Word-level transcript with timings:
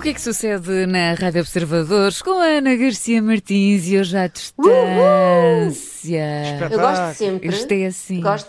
O 0.00 0.02
que 0.02 0.08
é 0.08 0.14
que 0.14 0.22
sucede 0.22 0.86
na 0.86 1.12
Rádio 1.12 1.42
Observadores 1.42 2.22
com 2.22 2.40
a 2.40 2.46
Ana 2.46 2.74
Garcia 2.74 3.20
Martins 3.20 3.86
e 3.86 3.98
hoje 3.98 4.16
à 4.16 4.28
distância? 4.28 4.64
Eu 6.70 6.70
gosto 6.70 7.18
sempre. 7.18 7.48
Isto 7.50 7.72
é 7.72 7.84
assim. 7.84 8.20
Gosto 8.22 8.48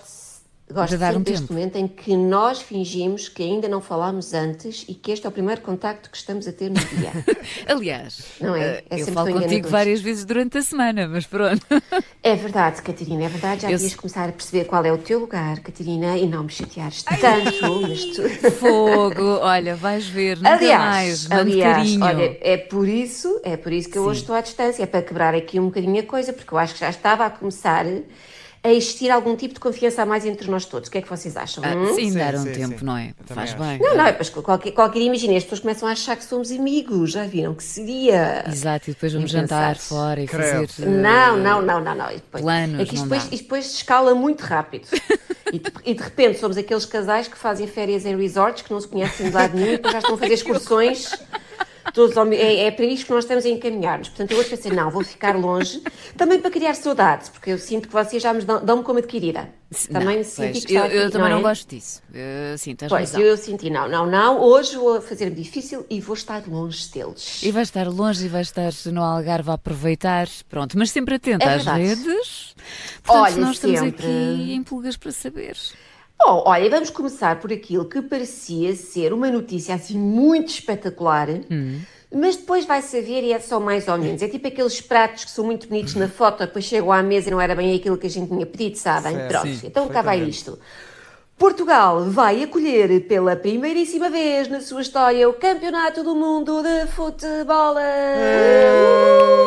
Gosto 0.73 0.91
de 0.93 0.97
dar 0.97 1.15
um 1.15 1.21
deste 1.21 1.41
tempo. 1.41 1.53
momento 1.53 1.75
em 1.77 1.87
que 1.87 2.15
nós 2.15 2.61
fingimos 2.61 3.27
que 3.29 3.43
ainda 3.43 3.67
não 3.67 3.81
falámos 3.81 4.33
antes 4.33 4.85
e 4.87 4.93
que 4.93 5.11
este 5.11 5.25
é 5.25 5.29
o 5.29 5.31
primeiro 5.31 5.61
contacto 5.61 6.09
que 6.09 6.17
estamos 6.17 6.47
a 6.47 6.51
ter 6.51 6.69
no 6.69 6.75
dia. 6.79 7.11
Aliás, 7.67 8.23
Não 8.39 8.55
é? 8.55 8.61
eh, 8.61 8.83
É 8.89 9.01
eu 9.01 9.07
falo 9.07 9.31
contigo 9.33 9.67
várias 9.69 10.01
vezes 10.01 10.25
durante 10.25 10.57
a 10.57 10.61
semana, 10.61 11.07
mas 11.07 11.25
pronto. 11.25 11.65
É 12.23 12.35
verdade, 12.35 12.83
Catarina, 12.83 13.23
é 13.23 13.27
verdade. 13.29 13.63
Já 13.63 13.67
Eu 13.71 13.77
devias 13.77 13.95
começar 13.95 14.29
a 14.29 14.31
perceber 14.31 14.65
qual 14.65 14.85
é 14.85 14.91
o 14.93 14.97
teu 14.99 15.17
lugar, 15.19 15.59
Catarina, 15.59 16.15
e 16.19 16.27
não 16.27 16.43
me 16.43 16.49
chateares 16.51 17.01
tanto. 17.01 17.19
Mas 17.81 18.05
tu... 18.05 18.51
Fogo, 18.51 19.39
olha, 19.41 19.75
vais 19.75 20.05
ver, 20.07 20.37
nunca 20.37 20.49
mais, 20.51 20.61
Aliás, 20.61 21.27
mando 21.27 21.41
aliás 21.41 21.77
carinho. 21.77 22.05
olha, 22.05 22.37
é 22.41 22.57
por 22.57 22.87
isso, 22.87 23.41
é 23.43 23.57
por 23.57 23.73
isso 23.73 23.89
que 23.89 23.97
eu 23.97 24.03
Sim. 24.03 24.09
hoje 24.09 24.21
estou 24.21 24.35
à 24.35 24.41
distância, 24.41 24.83
é 24.83 24.85
para 24.85 25.01
quebrar 25.01 25.33
aqui 25.33 25.59
um 25.59 25.65
bocadinho 25.65 25.99
a 25.99 26.03
coisa, 26.03 26.31
porque 26.31 26.53
eu 26.53 26.59
acho 26.59 26.75
que 26.75 26.79
já 26.79 26.89
estava 26.91 27.25
a 27.25 27.29
começar 27.31 27.85
a 28.63 28.69
existir 28.69 29.09
algum 29.09 29.35
tipo 29.35 29.55
de 29.55 29.59
confiança 29.59 30.03
a 30.03 30.05
mais 30.05 30.23
entre 30.23 30.49
nós 30.49 30.65
todos. 30.65 30.87
O 30.87 30.91
que 30.91 30.99
é 30.99 31.01
que 31.01 31.09
vocês 31.09 31.35
acham? 31.35 31.63
Ah, 31.63 31.75
hum? 31.75 31.95
sim, 31.95 32.13
dar 32.13 32.35
um 32.35 32.43
sim, 32.43 32.51
tempo, 32.51 32.79
sim. 32.79 32.85
não 32.85 32.95
é? 32.95 33.13
Eu 33.27 33.35
Faz 33.35 33.51
acho. 33.51 33.59
bem. 33.59 33.79
Não, 33.79 33.97
não, 33.97 34.05
é, 34.05 34.13
pois 34.13 34.29
qualquer, 34.29 34.71
qualquer 34.71 34.99
imagina, 34.99 35.35
as 35.35 35.43
pessoas 35.43 35.61
começam 35.61 35.89
a 35.89 35.91
achar 35.93 36.15
que 36.15 36.23
somos 36.23 36.51
amigos, 36.51 37.11
já 37.11 37.25
viram 37.25 37.55
que 37.55 37.63
seria. 37.63 38.43
Exato, 38.47 38.91
e 38.91 38.93
depois 38.93 39.13
vamos 39.13 39.31
jantar 39.31 39.77
fora 39.77 40.21
e 40.21 40.27
fazer. 40.27 40.69
Não, 40.79 41.37
não, 41.37 41.61
não, 41.61 41.81
não, 41.81 41.95
não. 41.95 42.11
E 42.11 42.15
depois, 42.15 42.43
planos, 42.43 42.79
é 42.79 42.85
que 42.85 42.93
isto 42.93 43.07
não 43.07 43.09
depois, 43.09 43.23
isto 43.31 43.43
depois 43.43 43.73
escala 43.73 44.13
muito 44.13 44.41
rápido. 44.41 44.87
E 45.51 45.59
de, 45.59 45.71
e 45.83 45.93
de 45.93 46.01
repente 46.01 46.39
somos 46.39 46.55
aqueles 46.55 46.85
casais 46.85 47.27
que 47.27 47.37
fazem 47.37 47.67
férias 47.67 48.05
em 48.05 48.15
resorts, 48.15 48.61
que 48.61 48.71
não 48.71 48.79
se 48.79 48.87
conhecem 48.87 49.27
de 49.27 49.35
lado 49.35 49.53
nenhum 49.55 49.73
e 49.73 49.77
depois 49.77 49.91
já 49.91 49.99
estão 49.99 50.15
a 50.15 50.17
fazer 50.17 50.33
excursões. 50.33 51.09
Todos 51.93 52.15
ao 52.15 52.27
é, 52.31 52.65
é 52.65 52.71
para 52.71 52.85
isto 52.85 53.05
que 53.07 53.11
nós 53.11 53.23
estamos 53.23 53.45
a 53.45 53.49
encaminhar-nos. 53.49 54.09
Portanto, 54.09 54.31
eu 54.31 54.37
hoje 54.37 54.49
pensei, 54.49 54.71
não, 54.71 54.89
vou 54.91 55.03
ficar 55.03 55.35
longe, 55.35 55.81
também 56.15 56.39
para 56.39 56.51
criar 56.51 56.73
saudades, 56.75 57.29
porque 57.29 57.49
eu 57.51 57.57
sinto 57.57 57.87
que 57.87 57.93
vocês 57.93 58.21
já 58.21 58.33
me 58.33 58.41
dão- 58.43 58.63
dão-me 58.63 58.83
como 58.83 58.99
adquirida. 58.99 59.49
Também 59.89 60.17
não, 60.17 60.25
pois, 60.35 60.65
que 60.65 60.73
eu, 60.73 60.83
eu 60.85 61.03
aqui, 61.03 61.11
também 61.13 61.29
não, 61.29 61.39
é? 61.39 61.41
gosto 61.41 61.69
disso. 61.69 62.01
Eh, 62.13 62.55
sim, 62.57 62.75
tens 62.75 62.89
Pois, 62.89 63.11
razão. 63.11 63.21
eu 63.21 63.37
senti, 63.37 63.69
não, 63.69 63.87
não, 63.87 64.05
não, 64.05 64.41
hoje 64.41 64.75
vou 64.75 65.01
fazer-me 65.01 65.33
difícil 65.35 65.85
e 65.89 66.01
vou 66.01 66.13
estar 66.13 66.43
longe 66.45 66.89
deles. 66.91 67.41
E 67.41 67.51
vais 67.51 67.69
estar 67.69 67.87
longe 67.87 68.25
e 68.25 68.27
vais 68.27 68.47
estar 68.47 68.69
no 68.91 69.01
Algarve 69.01 69.49
a 69.49 69.53
aproveitar. 69.53 70.27
Pronto, 70.49 70.77
mas 70.77 70.91
sempre 70.91 71.15
atenta 71.15 71.45
É 71.45 71.53
às 71.55 71.65
redes. 71.65 72.53
Portanto, 73.01 73.23
Olha, 73.23 73.37
nós 73.37 73.51
estamos 73.55 73.79
sempre. 73.79 74.05
aqui 74.05 74.53
em 74.53 74.61
pulgas 74.61 74.97
para 74.97 75.11
saber. 75.13 75.55
Bom, 76.23 76.43
olha, 76.45 76.69
vamos 76.69 76.89
começar 76.89 77.39
por 77.39 77.51
aquilo 77.51 77.85
que 77.85 78.01
parecia 78.01 78.75
ser 78.75 79.11
uma 79.11 79.31
notícia 79.31 79.73
assim 79.75 79.97
muito 79.97 80.49
espetacular, 80.49 81.27
mas 82.13 82.35
depois 82.35 82.65
vai 82.65 82.81
saber 82.81 83.23
e 83.23 83.33
é 83.33 83.39
só 83.39 83.59
mais 83.59 83.87
ou 83.87 83.97
menos. 83.97 84.21
É 84.21 84.27
tipo 84.27 84.47
aqueles 84.47 84.79
pratos 84.81 85.25
que 85.25 85.31
são 85.31 85.43
muito 85.45 85.67
bonitos 85.67 85.95
na 85.95 86.07
foto, 86.07 86.39
depois 86.39 86.65
chegam 86.65 86.91
à 86.91 87.01
mesa 87.01 87.29
e 87.29 87.31
não 87.31 87.41
era 87.41 87.55
bem 87.55 87.75
aquilo 87.75 87.97
que 87.97 88.07
a 88.07 88.09
gente 88.09 88.29
tinha 88.29 88.45
pedido, 88.45 88.77
sabem? 88.77 89.13
Certo, 89.15 89.29
Pronto, 89.29 89.47
sim, 89.47 89.67
então 89.67 89.87
cá 89.87 90.01
vai 90.01 90.21
isto. 90.21 90.59
Portugal 91.37 92.03
vai 92.05 92.43
acolher 92.43 93.07
pela 93.07 93.35
primeiríssima 93.35 94.11
vez 94.11 94.47
na 94.47 94.61
sua 94.61 94.83
história 94.83 95.27
o 95.27 95.33
Campeonato 95.33 96.03
do 96.03 96.13
Mundo 96.13 96.61
de 96.61 96.85
Futebol. 96.85 97.75
Uhul! 97.75 99.40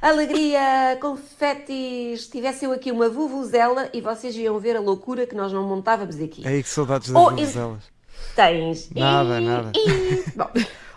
Alegria, 0.00 0.96
confetis. 1.00 2.26
Tivesse 2.28 2.64
eu 2.64 2.72
aqui 2.72 2.90
uma 2.90 3.08
vuvuzela 3.10 3.88
e 3.92 4.00
vocês 4.00 4.34
iam 4.36 4.58
ver 4.58 4.76
a 4.76 4.80
loucura 4.80 5.26
que 5.26 5.34
nós 5.34 5.52
não 5.52 5.62
montávamos 5.62 6.18
aqui. 6.20 6.46
Aí 6.46 6.62
que 6.62 6.68
saudades 6.70 7.10
das 7.10 7.22
Oh, 7.22 7.30
vuvuzelas. 7.30 7.84
Tens. 8.34 8.90
Nada, 8.94 9.40
E- 9.40 9.44
nada. 9.44 9.72
e- 9.76 10.24
Bom, 10.34 10.48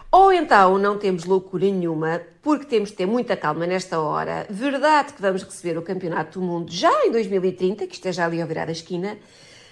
ou 0.10 0.32
então 0.32 0.78
não 0.78 0.98
temos 0.98 1.26
loucura 1.26 1.66
nenhuma, 1.66 2.22
porque 2.42 2.66
temos 2.66 2.90
de 2.92 2.96
ter 2.96 3.06
muita 3.06 3.36
calma 3.36 3.68
nesta 3.68 4.00
hora. 4.00 4.46
Verdade 4.50 5.12
que 5.14 5.22
vamos 5.22 5.44
receber 5.44 5.78
o 5.78 5.82
Campeonato 5.82 6.40
do 6.40 6.46
Mundo 6.46 6.72
já 6.72 6.92
em 7.06 7.12
2030, 7.12 7.86
que 7.88 7.96
esteja 7.96 8.24
ali 8.26 8.42
ao 8.42 8.48
virar 8.48 8.70
a 8.70 8.72
esquina, 8.72 9.18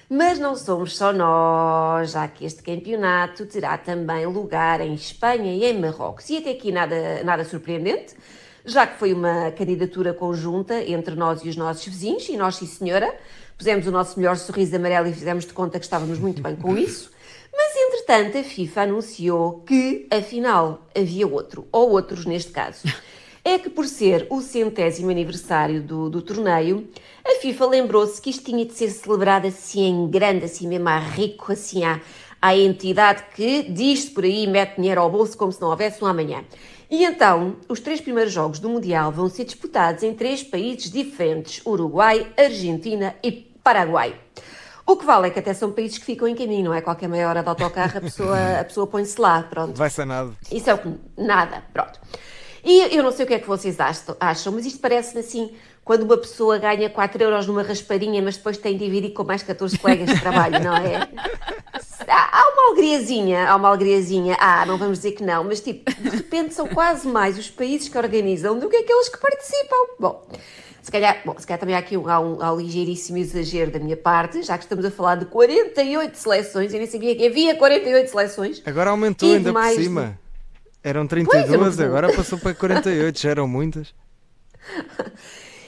mas 0.09 0.39
não 0.39 0.57
somos 0.57 0.97
só 0.97 1.13
nós, 1.13 2.11
já 2.11 2.27
que 2.27 2.43
este 2.43 2.61
campeonato 2.61 3.45
terá 3.45 3.77
também 3.77 4.25
lugar 4.25 4.81
em 4.81 4.93
Espanha 4.93 5.53
e 5.53 5.63
em 5.63 5.79
Marrocos. 5.79 6.29
E 6.29 6.37
até 6.39 6.51
aqui 6.51 6.69
nada, 6.69 7.23
nada 7.23 7.45
surpreendente, 7.45 8.13
já 8.65 8.85
que 8.85 8.97
foi 8.97 9.13
uma 9.13 9.51
candidatura 9.51 10.13
conjunta 10.13 10.81
entre 10.83 11.15
nós 11.15 11.43
e 11.43 11.49
os 11.49 11.55
nossos 11.55 11.85
vizinhos, 11.85 12.27
e 12.29 12.37
nós, 12.37 12.55
sim 12.55 12.65
senhora, 12.65 13.13
pusemos 13.57 13.87
o 13.87 13.91
nosso 13.91 14.19
melhor 14.19 14.37
sorriso 14.37 14.75
amarelo 14.75 15.07
e 15.07 15.13
fizemos 15.13 15.45
de 15.45 15.53
conta 15.53 15.79
que 15.79 15.85
estávamos 15.85 16.19
muito 16.19 16.41
bem 16.41 16.55
com 16.55 16.77
isso. 16.77 17.11
Mas, 17.53 17.75
entretanto, 17.75 18.37
a 18.37 18.43
FIFA 18.43 18.81
anunciou 18.81 19.59
que, 19.59 20.07
afinal, 20.09 20.87
havia 20.95 21.27
outro, 21.27 21.67
ou 21.71 21.91
outros 21.91 22.25
neste 22.25 22.51
caso. 22.51 22.87
É 23.43 23.57
que, 23.57 23.69
por 23.69 23.87
ser 23.87 24.27
o 24.29 24.39
centésimo 24.39 25.09
aniversário 25.09 25.81
do, 25.81 26.09
do 26.09 26.21
torneio, 26.21 26.87
a 27.25 27.39
FIFA 27.41 27.65
lembrou-se 27.65 28.21
que 28.21 28.29
isto 28.29 28.45
tinha 28.45 28.63
de 28.63 28.73
ser 28.73 28.89
celebrado 28.89 29.47
assim 29.47 29.83
em 29.83 30.07
grande, 30.07 30.45
assim 30.45 30.67
mesmo 30.67 30.87
a 30.87 30.99
rico, 30.99 31.51
assim 31.51 31.83
à, 31.83 31.99
à 32.41 32.55
entidade 32.55 33.23
que 33.35 33.63
diz 33.63 34.05
por 34.05 34.23
aí, 34.23 34.45
mete 34.45 34.75
dinheiro 34.75 35.01
ao 35.01 35.09
bolso 35.09 35.37
como 35.37 35.51
se 35.51 35.59
não 35.59 35.69
houvesse 35.69 36.03
um 36.03 36.07
amanhã. 36.07 36.43
E 36.91 37.05
então, 37.05 37.55
os 37.69 37.79
três 37.79 38.01
primeiros 38.01 38.33
jogos 38.33 38.59
do 38.59 38.67
Mundial 38.67 39.13
vão 39.13 39.29
ser 39.29 39.45
disputados 39.45 40.03
em 40.03 40.13
três 40.13 40.43
países 40.43 40.91
diferentes: 40.91 41.65
Uruguai, 41.65 42.27
Argentina 42.37 43.15
e 43.23 43.31
Paraguai. 43.63 44.13
O 44.85 44.97
que 44.97 45.05
vale 45.05 45.27
é 45.27 45.29
que 45.29 45.39
até 45.39 45.53
são 45.53 45.71
países 45.71 45.97
que 45.97 46.03
ficam 46.03 46.27
em 46.27 46.35
caminho, 46.35 46.65
não 46.65 46.73
é? 46.73 46.81
Qualquer 46.81 47.07
meia 47.07 47.29
hora 47.29 47.41
de 47.41 47.47
autocarro 47.47 47.97
a 47.97 48.01
pessoa, 48.01 48.59
a 48.59 48.63
pessoa 48.65 48.85
põe-se 48.85 49.21
lá, 49.21 49.41
pronto. 49.43 49.77
Vai 49.77 49.89
ser 49.89 50.03
nada. 50.05 50.33
Isso 50.51 50.69
é 50.69 50.73
o 50.73 50.77
que. 50.79 50.93
Nada, 51.17 51.63
pronto. 51.71 51.97
E 52.61 52.93
eu 52.95 53.01
não 53.01 53.11
sei 53.11 53.23
o 53.23 53.27
que 53.27 53.35
é 53.35 53.39
que 53.39 53.47
vocês 53.47 53.77
acham, 53.79 54.53
mas 54.53 54.65
isto 54.65 54.79
parece 54.79 55.17
assim, 55.17 55.55
quando 55.83 56.03
uma 56.03 56.17
pessoa 56.17 56.57
ganha 56.57 56.89
4 56.89 57.21
euros 57.23 57.47
numa 57.47 57.63
raspadinha, 57.63 58.21
mas 58.21 58.37
depois 58.37 58.57
tem 58.57 58.77
de 58.77 58.85
dividir 58.85 59.11
com 59.13 59.23
mais 59.23 59.43
14 59.43 59.77
colegas 59.79 60.07
de 60.13 60.19
trabalho, 60.21 60.63
não 60.63 60.75
é? 60.75 61.07
Há 62.07 62.43
uma 62.53 62.67
alegriazinha, 62.71 63.47
há 63.49 63.55
uma 63.55 63.69
alegriazinha. 63.69 64.35
Ah, 64.39 64.65
não 64.65 64.77
vamos 64.77 64.97
dizer 64.97 65.11
que 65.13 65.23
não, 65.23 65.43
mas 65.43 65.61
tipo, 65.61 65.89
de 66.01 66.09
repente 66.09 66.53
são 66.53 66.67
quase 66.67 67.07
mais 67.07 67.37
os 67.37 67.49
países 67.49 67.87
que 67.87 67.97
organizam 67.97 68.57
do 68.59 68.67
que 68.69 68.75
aqueles 68.77 69.07
que 69.07 69.17
participam. 69.19 69.75
Bom. 69.99 70.27
Se 70.81 70.91
calhar, 70.91 71.21
bom, 71.23 71.35
se 71.37 71.45
calhar 71.45 71.59
também 71.59 71.75
há 71.75 71.77
aqui 71.79 71.95
um, 71.95 72.09
há 72.09 72.19
um, 72.19 72.41
há 72.41 72.51
um 72.53 72.57
ligeiríssimo 72.57 73.17
exagero 73.19 73.69
da 73.71 73.79
minha 73.79 73.95
parte, 73.95 74.41
já 74.41 74.57
que 74.57 74.63
estamos 74.65 74.83
a 74.83 74.89
falar 74.91 75.15
de 75.15 75.25
48 75.25 76.15
seleções, 76.17 76.73
eu 76.73 76.79
nem 76.79 76.87
sabia 76.87 77.15
que 77.15 77.27
havia 77.27 77.55
48 77.55 78.09
seleções. 78.09 78.61
Agora 78.65 78.89
aumentou 78.89 79.29
E 79.29 79.35
ainda 79.35 79.53
por 79.53 79.61
de- 79.63 79.75
cima. 79.75 80.19
Eram 80.83 81.05
Pois, 81.07 81.27
32, 81.29 81.79
eu 81.79 81.85
não- 81.85 81.95
agora 81.97 82.13
passou 82.13 82.37
para 82.39 82.53
48, 82.55 83.19
já 83.21 83.29
eram 83.29 83.47
muitas. 83.47 83.93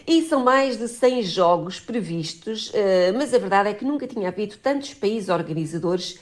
E 0.06 0.22
são 0.24 0.42
mais 0.44 0.78
de 0.78 0.88
100 0.88 1.24
jogos 1.24 1.80
previstos, 1.80 2.72
eh, 2.74 3.12
mas 3.16 3.34
a 3.34 3.38
verdade 3.38 3.70
é 3.70 3.74
que 3.74 3.86
nunca 3.86 4.06
tinha 4.06 4.28
havido 4.30 4.58
tantos 4.58 4.94
países 4.94 5.30
organizadores 5.30 6.20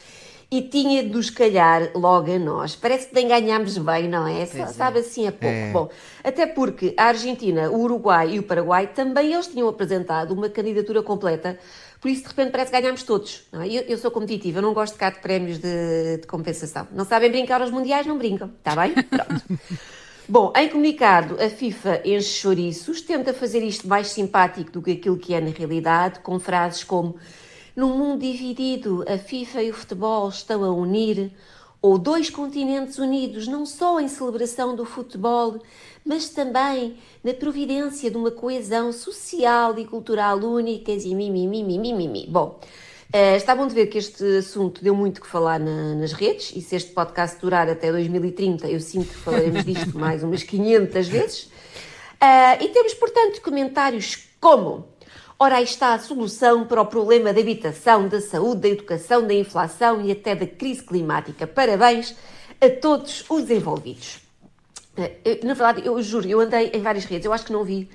e 0.51 0.61
tinha 0.61 1.01
de 1.01 1.09
nos 1.09 1.29
calhar 1.29 1.89
logo 1.95 2.29
a 2.31 2.37
nós. 2.37 2.75
Parece 2.75 3.07
que 3.07 3.15
nem 3.15 3.27
ganhámos 3.27 3.77
bem, 3.77 4.07
não 4.07 4.27
é? 4.27 4.45
Só- 4.45 4.67
Sabe 4.67 4.99
assim 4.99 5.25
a 5.25 5.31
pouco. 5.31 5.45
É. 5.55 5.71
Bom, 5.71 5.89
até 6.23 6.45
porque 6.45 6.93
a 6.97 7.05
Argentina, 7.05 7.71
o 7.71 7.79
Uruguai 7.81 8.31
e 8.35 8.39
o 8.39 8.43
Paraguai 8.43 8.87
também 8.87 9.33
eles 9.33 9.47
tinham 9.47 9.67
apresentado 9.67 10.31
uma 10.33 10.49
candidatura 10.49 11.01
completa, 11.01 11.57
por 12.01 12.09
isso 12.09 12.23
de 12.23 12.27
repente 12.29 12.51
parece 12.51 12.69
que 12.71 12.79
ganhámos 12.81 13.01
todos. 13.03 13.43
não 13.51 13.61
é? 13.61 13.67
Eu, 13.67 13.81
eu 13.83 13.97
sou 13.97 14.11
competitiva, 14.11 14.59
eu 14.59 14.61
não 14.61 14.73
gosto 14.73 14.93
de 14.93 14.99
cá 14.99 15.09
de 15.09 15.19
prémios 15.19 15.57
de, 15.57 16.17
de 16.17 16.27
compensação. 16.27 16.85
Não 16.91 17.05
sabem 17.05 17.31
brincar 17.31 17.61
aos 17.61 17.71
mundiais, 17.71 18.05
não 18.05 18.17
brincam, 18.17 18.51
está 18.59 18.75
bem? 18.75 18.93
Pronto. 18.93 19.43
Bom, 20.31 20.53
em 20.55 20.69
comunicado, 20.69 21.35
a 21.43 21.49
FIFA 21.49 22.03
enche 22.05 22.39
chouriços, 22.39 23.01
tenta 23.01 23.33
fazer 23.33 23.61
isto 23.65 23.85
mais 23.85 24.07
simpático 24.07 24.71
do 24.71 24.81
que 24.81 24.91
aquilo 24.91 25.17
que 25.17 25.33
é 25.33 25.41
na 25.41 25.49
realidade, 25.49 26.21
com 26.21 26.39
frases 26.39 26.85
como 26.85 27.17
num 27.75 27.97
mundo 27.97 28.21
dividido, 28.21 29.03
a 29.09 29.17
FIFA 29.17 29.63
e 29.63 29.71
o 29.71 29.73
futebol 29.73 30.29
estão 30.29 30.63
a 30.63 30.71
unir, 30.71 31.33
ou 31.81 31.97
dois 31.97 32.29
continentes 32.29 32.97
unidos, 32.97 33.45
não 33.45 33.65
só 33.65 33.99
em 33.99 34.07
celebração 34.07 34.73
do 34.73 34.85
futebol, 34.85 35.59
mas 36.05 36.29
também 36.29 36.95
na 37.21 37.33
providência 37.33 38.09
de 38.09 38.15
uma 38.15 38.31
coesão 38.31 38.93
social 38.93 39.77
e 39.77 39.85
cultural 39.85 40.37
únicas 40.37 41.03
e 41.03 41.13
mimimi. 41.13 42.25
Bom, 42.29 42.57
eh, 43.13 43.35
está 43.35 43.55
bom 43.55 43.67
de 43.67 43.73
ver 43.73 43.87
que 43.87 43.97
este 43.97 44.23
assunto 44.37 44.83
deu 44.83 44.95
muito 44.95 45.19
que 45.21 45.27
falar 45.27 45.59
na- 45.59 45.95
nas 45.95 46.13
redes 46.13 46.51
e 46.55 46.61
se 46.61 46.75
este 46.75 46.91
podcast 46.91 47.39
durar 47.39 47.69
até 47.69 47.91
2030, 47.91 48.67
eu 48.69 48.79
sinto 48.79 49.07
que 49.09 49.15
falaremos 49.17 49.65
disto 49.65 49.97
mais 49.97 50.23
umas 50.23 50.43
500 50.43 51.07
vezes. 51.07 51.51
Ah, 52.19 52.55
e 52.61 52.69
temos, 52.69 52.93
portanto, 52.93 53.41
comentários 53.41 54.17
como 54.39 54.89
Ora, 55.43 55.55
aí 55.55 55.63
está 55.63 55.95
a 55.95 55.99
solução 55.99 56.67
para 56.67 56.79
o 56.79 56.85
problema 56.85 57.33
da 57.33 57.41
habitação, 57.41 58.07
da 58.07 58.21
saúde, 58.21 58.61
da 58.61 58.67
educação, 58.67 59.25
da 59.25 59.33
inflação 59.33 59.99
e 60.05 60.11
até 60.11 60.35
da 60.35 60.45
crise 60.45 60.83
climática. 60.83 61.47
Parabéns 61.47 62.15
a 62.61 62.69
todos 62.69 63.25
os 63.27 63.49
envolvidos. 63.49 64.19
Eh, 64.95 65.13
eu, 65.25 65.39
Na 65.41 65.55
verdade, 65.55 65.81
eu 65.83 65.99
juro, 66.03 66.27
eu 66.29 66.39
andei 66.41 66.69
em 66.71 66.79
várias 66.79 67.05
redes, 67.05 67.25
eu 67.25 67.33
acho 67.33 67.43
que 67.43 67.51
não 67.51 67.63
vi 67.63 67.89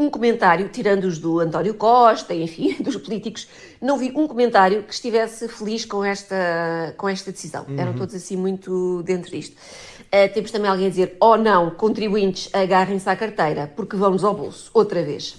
um 0.00 0.10
comentário, 0.10 0.68
tirando 0.68 1.04
os 1.04 1.18
do 1.18 1.40
António 1.40 1.74
Costa, 1.74 2.34
enfim, 2.34 2.76
dos 2.82 2.96
políticos, 2.96 3.46
não 3.80 3.98
vi 3.98 4.12
um 4.14 4.26
comentário 4.26 4.82
que 4.82 4.94
estivesse 4.94 5.46
feliz 5.48 5.84
com 5.84 6.04
esta, 6.04 6.94
com 6.96 7.08
esta 7.08 7.30
decisão. 7.30 7.66
Uhum. 7.68 7.78
Eram 7.78 7.92
todos 7.94 8.14
assim 8.14 8.36
muito 8.36 9.02
dentro 9.02 9.30
disto. 9.30 9.54
Uh, 9.54 10.32
temos 10.32 10.50
também 10.50 10.70
alguém 10.70 10.86
a 10.86 10.90
dizer, 10.90 11.16
oh 11.20 11.36
não, 11.36 11.70
contribuintes, 11.70 12.48
agarrem-se 12.52 13.08
à 13.08 13.14
carteira, 13.14 13.72
porque 13.76 13.94
vamos 13.94 14.24
ao 14.24 14.34
bolso, 14.34 14.70
outra 14.74 15.02
vez. 15.02 15.36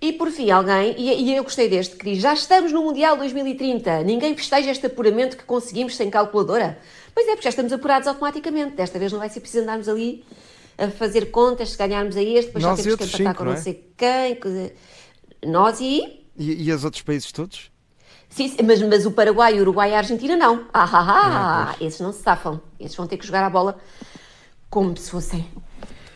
E 0.00 0.12
por 0.12 0.30
fim, 0.30 0.48
alguém, 0.50 0.94
e, 0.96 1.24
e 1.24 1.36
eu 1.36 1.42
gostei 1.42 1.68
deste, 1.68 1.96
que 1.96 2.04
diz: 2.04 2.22
Já 2.22 2.32
estamos 2.32 2.70
no 2.70 2.82
Mundial 2.84 3.16
2030, 3.16 4.04
ninguém 4.04 4.36
festeja 4.36 4.70
este 4.70 4.86
apuramento 4.86 5.36
que 5.36 5.42
conseguimos 5.42 5.96
sem 5.96 6.08
calculadora. 6.08 6.78
Pois 7.12 7.26
é, 7.26 7.30
porque 7.32 7.42
já 7.42 7.50
estamos 7.50 7.72
apurados 7.72 8.06
automaticamente. 8.06 8.76
Desta 8.76 8.96
vez 8.96 9.10
não 9.10 9.18
vai 9.18 9.28
ser 9.28 9.40
preciso 9.40 9.64
andarmos 9.64 9.88
ali 9.88 10.24
a 10.78 10.88
fazer 10.90 11.30
contas, 11.32 11.70
se 11.70 11.76
ganharmos 11.76 12.16
a 12.16 12.22
este, 12.22 12.46
depois 12.46 12.64
Nós 12.64 12.78
já 12.78 12.84
temos 12.84 12.98
que 12.98 13.04
empatar 13.04 13.32
cinco, 13.32 13.38
com 13.38 13.44
não, 13.44 13.52
é? 13.52 13.56
sei 13.56 13.92
quem. 13.96 14.38
Nós 15.44 15.80
e... 15.80 16.24
e. 16.36 16.68
E 16.68 16.72
os 16.72 16.84
outros 16.84 17.02
países 17.02 17.32
todos? 17.32 17.70
Sim, 18.30 18.54
mas, 18.64 18.80
mas 18.82 19.06
o 19.06 19.10
Paraguai, 19.10 19.58
o 19.58 19.60
Uruguai 19.62 19.90
e 19.90 19.94
a 19.94 19.98
Argentina 19.98 20.36
não. 20.36 20.66
Ah, 20.72 20.84
ah, 20.84 20.88
ah, 20.92 21.70
ah 21.70 21.76
esses 21.80 22.00
não 22.00 22.12
se 22.12 22.22
safam. 22.22 22.60
Esses 22.78 22.96
vão 22.96 23.06
ter 23.06 23.16
que 23.16 23.26
jogar 23.26 23.44
a 23.44 23.50
bola 23.50 23.76
como 24.70 24.96
se 24.96 25.10
fossem 25.10 25.46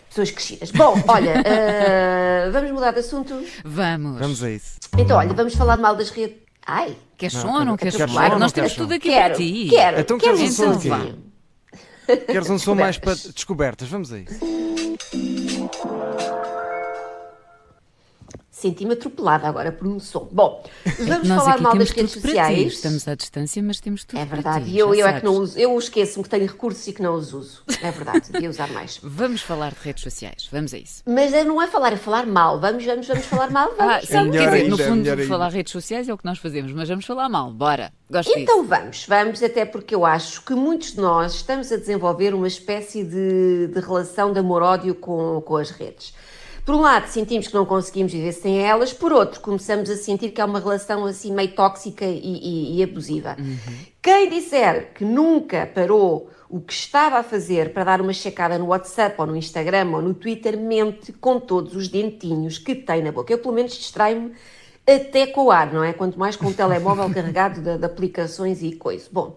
pessoas 0.09 0.31
crescidas. 0.31 0.71
Bom, 0.71 0.95
olha, 1.09 1.41
uh, 1.41 2.53
vamos 2.53 2.71
mudar 2.71 2.93
de 2.93 3.01
assunto? 3.01 3.43
Vamos. 3.65 4.21
Vamos 4.21 4.45
a 4.45 4.51
isso. 4.51 4.79
Então, 4.97 5.17
olha, 5.17 5.33
vamos 5.33 5.55
falar 5.55 5.79
mal 5.79 5.97
das 5.97 6.11
redes. 6.11 6.37
Ai. 6.65 6.97
Queres 7.17 7.37
som 7.37 7.53
ou 7.53 7.65
não 7.65 7.77
queres 7.77 7.95
som? 7.95 8.07
Nós 8.39 8.53
temos 8.53 8.75
tudo 8.75 8.95
aqui 8.95 9.09
quero, 9.09 9.35
para 9.35 9.45
ti. 9.45 9.67
Quero, 9.71 10.01
então 10.01 10.19
quero 10.19 10.37
queres 10.37 10.61
um 10.61 10.81
som? 10.81 11.32
Queres 12.27 12.51
um 12.51 12.59
som 12.59 12.75
mais 12.77 12.99
para 12.99 13.15
descobertas? 13.15 13.89
Vamos 13.89 14.13
a 14.13 14.19
isso. 14.19 14.72
Senti-me 18.63 18.93
atropelada 18.93 19.49
agora 19.49 19.73
por 19.73 19.89
um 19.89 19.99
som. 19.99 20.29
Bom, 20.31 20.63
vamos 21.01 21.27
falar 21.27 21.61
mal 21.61 21.77
das 21.77 21.91
redes 21.91 22.13
sociais. 22.13 22.75
Estamos 22.75 23.09
à 23.09 23.17
distância, 23.17 23.61
mas 23.61 23.81
temos 23.81 24.05
tudo 24.05 24.21
É 24.21 24.25
verdade. 24.25 24.71
E 24.71 24.79
eu, 24.79 24.95
eu 24.95 25.05
é 25.05 25.19
que 25.19 25.25
não 25.25 25.35
uso. 25.35 25.59
Eu 25.59 25.77
esqueço-me 25.77 26.23
que 26.23 26.31
tenho 26.31 26.47
recursos 26.47 26.87
e 26.87 26.93
que 26.93 27.03
não 27.03 27.17
os 27.17 27.33
uso. 27.33 27.65
É 27.83 27.91
verdade. 27.91 28.23
Devia 28.31 28.49
usar 28.49 28.71
mais. 28.71 29.01
Vamos 29.03 29.43
falar 29.43 29.73
de 29.73 29.81
redes 29.81 30.05
sociais. 30.05 30.49
Vamos 30.53 30.73
a 30.73 30.79
isso. 30.79 31.03
Mas 31.05 31.33
não 31.45 31.61
é 31.61 31.67
falar, 31.67 31.93
é 31.93 31.97
falar 31.97 32.25
mal. 32.25 32.61
Vamos, 32.61 32.85
vamos, 32.85 33.09
vamos 33.09 33.27
falar 33.27 33.51
mal. 33.51 33.75
Vamos. 33.77 33.95
Ah, 33.95 33.99
é 33.99 34.31
quer 34.31 34.31
dizer, 34.31 34.69
no 34.69 34.81
é 34.81 34.87
fundo, 34.87 35.09
é 35.09 35.27
falar 35.27 35.49
redes 35.49 35.73
sociais 35.73 36.09
é 36.09 36.15
o 36.15 36.17
que 36.17 36.25
nós 36.25 36.39
fazemos, 36.39 36.71
mas 36.73 36.89
vamos 36.89 37.05
falar 37.05 37.29
mal. 37.29 37.51
Bora. 37.51 37.93
Gosto 38.09 38.31
então 38.39 38.59
disso. 38.59 38.69
vamos, 38.69 39.07
vamos, 39.09 39.43
até 39.43 39.65
porque 39.65 39.93
eu 39.93 40.05
acho 40.07 40.43
que 40.43 40.55
muitos 40.55 40.93
de 40.93 41.01
nós 41.01 41.35
estamos 41.35 41.73
a 41.73 41.77
desenvolver 41.77 42.33
uma 42.33 42.47
espécie 42.47 43.03
de, 43.03 43.67
de 43.69 43.81
relação 43.81 44.33
de 44.33 44.39
amor-ódio 44.39 44.95
com, 44.95 45.41
com 45.41 45.57
as 45.57 45.71
redes. 45.71 46.15
Por 46.65 46.77
um 46.77 46.81
lado, 46.81 47.09
sentimos 47.09 47.49
que 47.49 47.55
não 47.55 47.67
conseguimos 47.67 48.13
viver 48.13 48.33
sem 48.33 48.61
elas, 48.61 48.93
por 48.93 49.13
outro, 49.13 49.41
começamos 49.41 49.91
a 49.91 49.97
sentir 49.97 50.31
que 50.31 50.41
é 50.41 50.45
uma 50.45 50.61
relação 50.61 51.05
assim 51.07 51.33
meio 51.33 51.53
tóxica 51.53 52.05
e, 52.05 52.21
e, 52.21 52.79
e 52.79 52.83
abusiva. 52.83 53.37
Uhum. 53.37 53.79
Quem 54.01 54.31
disser 54.31 54.93
que 54.95 55.05
nunca 55.05 55.67
parou 55.67 56.31
o 56.49 56.61
que 56.61 56.73
estava 56.73 57.19
a 57.19 57.23
fazer 57.23 57.73
para 57.73 57.83
dar 57.83 58.01
uma 58.01 58.13
checada 58.13 58.59
no 58.59 58.67
WhatsApp 58.67 59.17
ou 59.19 59.27
no 59.27 59.35
Instagram 59.35 59.91
ou 59.91 60.03
no 60.03 60.13
Twitter, 60.13 60.57
mente 60.57 61.11
com 61.11 61.41
todos 61.41 61.75
os 61.75 61.89
dentinhos 61.89 62.59
que 62.59 62.75
tem 62.75 63.03
na 63.03 63.11
boca. 63.11 63.33
Eu, 63.33 63.39
pelo 63.39 63.55
menos, 63.55 63.75
distraio-me 63.75 64.33
até 64.87 65.27
com 65.27 65.47
o 65.47 65.51
ar, 65.51 65.73
não 65.73 65.83
é? 65.83 65.93
Quanto 65.93 66.19
mais 66.19 66.37
com 66.37 66.47
o 66.49 66.53
telemóvel 66.53 67.09
carregado 67.15 67.61
de, 67.61 67.79
de 67.79 67.85
aplicações 67.85 68.63
e 68.63 68.73
coisas. 68.73 69.09
Bom, 69.11 69.37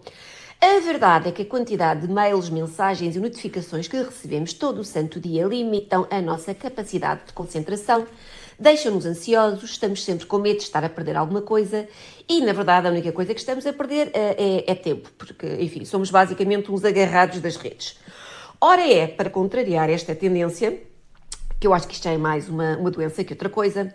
a 0.60 0.80
verdade 0.80 1.28
é 1.28 1.32
que 1.32 1.42
a 1.42 1.46
quantidade 1.46 2.06
de 2.06 2.12
mails, 2.12 2.48
mensagens 2.48 3.14
e 3.14 3.20
notificações 3.20 3.86
que 3.86 3.96
recebemos 3.96 4.52
todo 4.52 4.80
o 4.80 4.84
santo 4.84 5.20
dia 5.20 5.44
limitam 5.46 6.06
a 6.10 6.20
nossa 6.20 6.54
capacidade 6.54 7.26
de 7.26 7.32
concentração, 7.32 8.06
deixam-nos 8.58 9.04
ansiosos, 9.04 9.70
estamos 9.70 10.02
sempre 10.02 10.26
com 10.26 10.38
medo 10.38 10.58
de 10.58 10.64
estar 10.64 10.82
a 10.82 10.88
perder 10.88 11.16
alguma 11.16 11.42
coisa 11.42 11.86
e, 12.28 12.40
na 12.40 12.52
verdade, 12.52 12.88
a 12.88 12.90
única 12.90 13.12
coisa 13.12 13.34
que 13.34 13.40
estamos 13.40 13.66
a 13.66 13.72
perder 13.72 14.10
é, 14.14 14.64
é, 14.66 14.70
é 14.72 14.74
tempo, 14.74 15.10
porque, 15.18 15.46
enfim, 15.60 15.84
somos 15.84 16.10
basicamente 16.10 16.70
uns 16.72 16.84
agarrados 16.84 17.40
das 17.40 17.56
redes. 17.56 17.98
Ora, 18.60 18.90
é 18.90 19.06
para 19.06 19.28
contrariar 19.28 19.90
esta 19.90 20.14
tendência, 20.14 20.82
que 21.60 21.66
eu 21.66 21.74
acho 21.74 21.86
que 21.86 21.94
isto 21.94 22.08
é 22.08 22.16
mais 22.16 22.48
uma, 22.48 22.76
uma 22.78 22.90
doença 22.90 23.22
que 23.22 23.32
outra 23.32 23.50
coisa, 23.50 23.94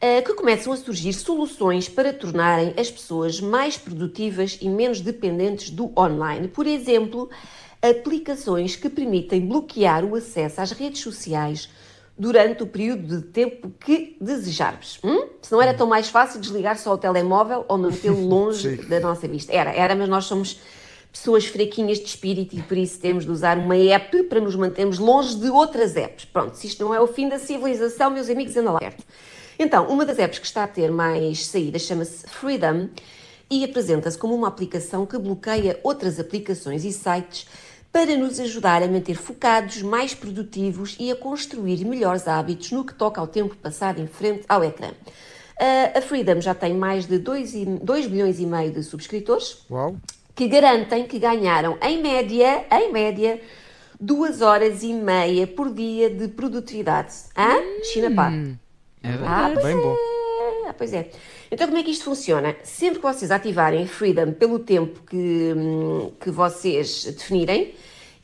que 0.00 0.34
começam 0.34 0.72
a 0.72 0.76
surgir 0.76 1.12
soluções 1.12 1.88
para 1.88 2.12
tornarem 2.12 2.74
as 2.76 2.90
pessoas 2.90 3.40
mais 3.40 3.78
produtivas 3.78 4.58
e 4.60 4.68
menos 4.68 5.00
dependentes 5.00 5.70
do 5.70 5.90
online. 5.98 6.48
Por 6.48 6.66
exemplo, 6.66 7.30
aplicações 7.80 8.76
que 8.76 8.88
permitem 8.88 9.40
bloquear 9.40 10.04
o 10.04 10.14
acesso 10.14 10.60
às 10.60 10.70
redes 10.72 11.00
sociais 11.00 11.68
durante 12.18 12.62
o 12.62 12.66
período 12.66 13.20
de 13.20 13.26
tempo 13.26 13.70
que 13.78 14.16
desejarmos. 14.20 14.98
Hum? 15.04 15.28
Se 15.42 15.52
não 15.52 15.60
era 15.60 15.74
tão 15.74 15.86
mais 15.86 16.08
fácil 16.08 16.40
desligar 16.40 16.78
só 16.78 16.94
o 16.94 16.98
telemóvel 16.98 17.64
ou 17.68 17.76
mantê-lo 17.76 18.20
longe 18.26 18.76
da 18.88 19.00
nossa 19.00 19.28
vista. 19.28 19.52
Era, 19.52 19.70
era, 19.70 19.94
mas 19.94 20.08
nós 20.08 20.24
somos 20.24 20.58
pessoas 21.12 21.46
fraquinhas 21.46 21.98
de 21.98 22.04
espírito 22.04 22.56
e 22.56 22.62
por 22.62 22.76
isso 22.76 22.98
temos 22.98 23.24
de 23.24 23.30
usar 23.30 23.58
uma 23.58 23.76
app 23.76 24.22
para 24.24 24.40
nos 24.40 24.54
mantermos 24.54 24.98
longe 24.98 25.36
de 25.36 25.48
outras 25.48 25.96
apps. 25.96 26.24
Pronto, 26.26 26.54
se 26.56 26.66
isto 26.66 26.84
não 26.84 26.94
é 26.94 27.00
o 27.00 27.06
fim 27.06 27.28
da 27.28 27.38
civilização, 27.38 28.10
meus 28.10 28.28
amigos, 28.28 28.56
anda 28.56 28.70
lá 28.70 28.78
perto. 28.78 29.04
Então, 29.58 29.88
uma 29.88 30.04
das 30.04 30.18
apps 30.18 30.38
que 30.38 30.46
está 30.46 30.64
a 30.64 30.68
ter 30.68 30.90
mais 30.90 31.46
saídas 31.46 31.82
chama-se 31.82 32.26
Freedom 32.26 32.88
e 33.50 33.64
apresenta-se 33.64 34.18
como 34.18 34.34
uma 34.34 34.48
aplicação 34.48 35.06
que 35.06 35.18
bloqueia 35.18 35.78
outras 35.82 36.20
aplicações 36.20 36.84
e 36.84 36.92
sites 36.92 37.46
para 37.92 38.14
nos 38.16 38.38
ajudar 38.38 38.82
a 38.82 38.88
manter 38.88 39.14
focados, 39.14 39.80
mais 39.80 40.14
produtivos 40.14 40.96
e 41.00 41.10
a 41.10 41.16
construir 41.16 41.82
melhores 41.84 42.28
hábitos 42.28 42.70
no 42.70 42.84
que 42.84 42.92
toca 42.92 43.20
ao 43.20 43.26
tempo 43.26 43.56
passado 43.56 44.00
em 44.00 44.06
frente 44.06 44.44
ao 44.48 44.62
ecrã. 44.62 44.90
A 45.94 46.00
Freedom 46.02 46.38
já 46.38 46.54
tem 46.54 46.74
mais 46.74 47.06
de 47.06 47.18
2, 47.18 47.54
2 47.82 48.06
bilhões 48.06 48.38
e 48.38 48.44
meio 48.44 48.70
de 48.70 48.82
subscritores 48.82 49.64
Uau. 49.70 49.96
que 50.34 50.46
garantem 50.46 51.06
que 51.06 51.18
ganharam, 51.18 51.78
em 51.80 52.02
média, 52.02 52.66
em 52.70 52.92
média, 52.92 53.40
duas 53.98 54.42
horas 54.42 54.82
e 54.82 54.92
meia 54.92 55.46
por 55.46 55.72
dia 55.72 56.10
de 56.10 56.28
produtividade. 56.28 57.14
Hã? 57.34 57.82
China 57.84 58.14
pá. 58.14 58.30
É 59.06 59.18
ah, 59.24 59.50
pois 59.52 59.64
bem 59.64 59.78
é. 59.78 59.80
bom. 59.80 59.96
Ah, 60.68 60.74
pois 60.76 60.92
é. 60.92 61.10
Então, 61.50 61.66
como 61.68 61.78
é 61.78 61.82
que 61.82 61.90
isto 61.90 62.04
funciona? 62.04 62.56
Sempre 62.64 62.98
que 62.98 63.06
vocês 63.06 63.30
ativarem 63.30 63.86
Freedom 63.86 64.32
pelo 64.32 64.58
tempo 64.58 65.00
que, 65.08 65.54
hum, 65.56 66.10
que 66.20 66.30
vocês 66.30 67.04
definirem, 67.04 67.72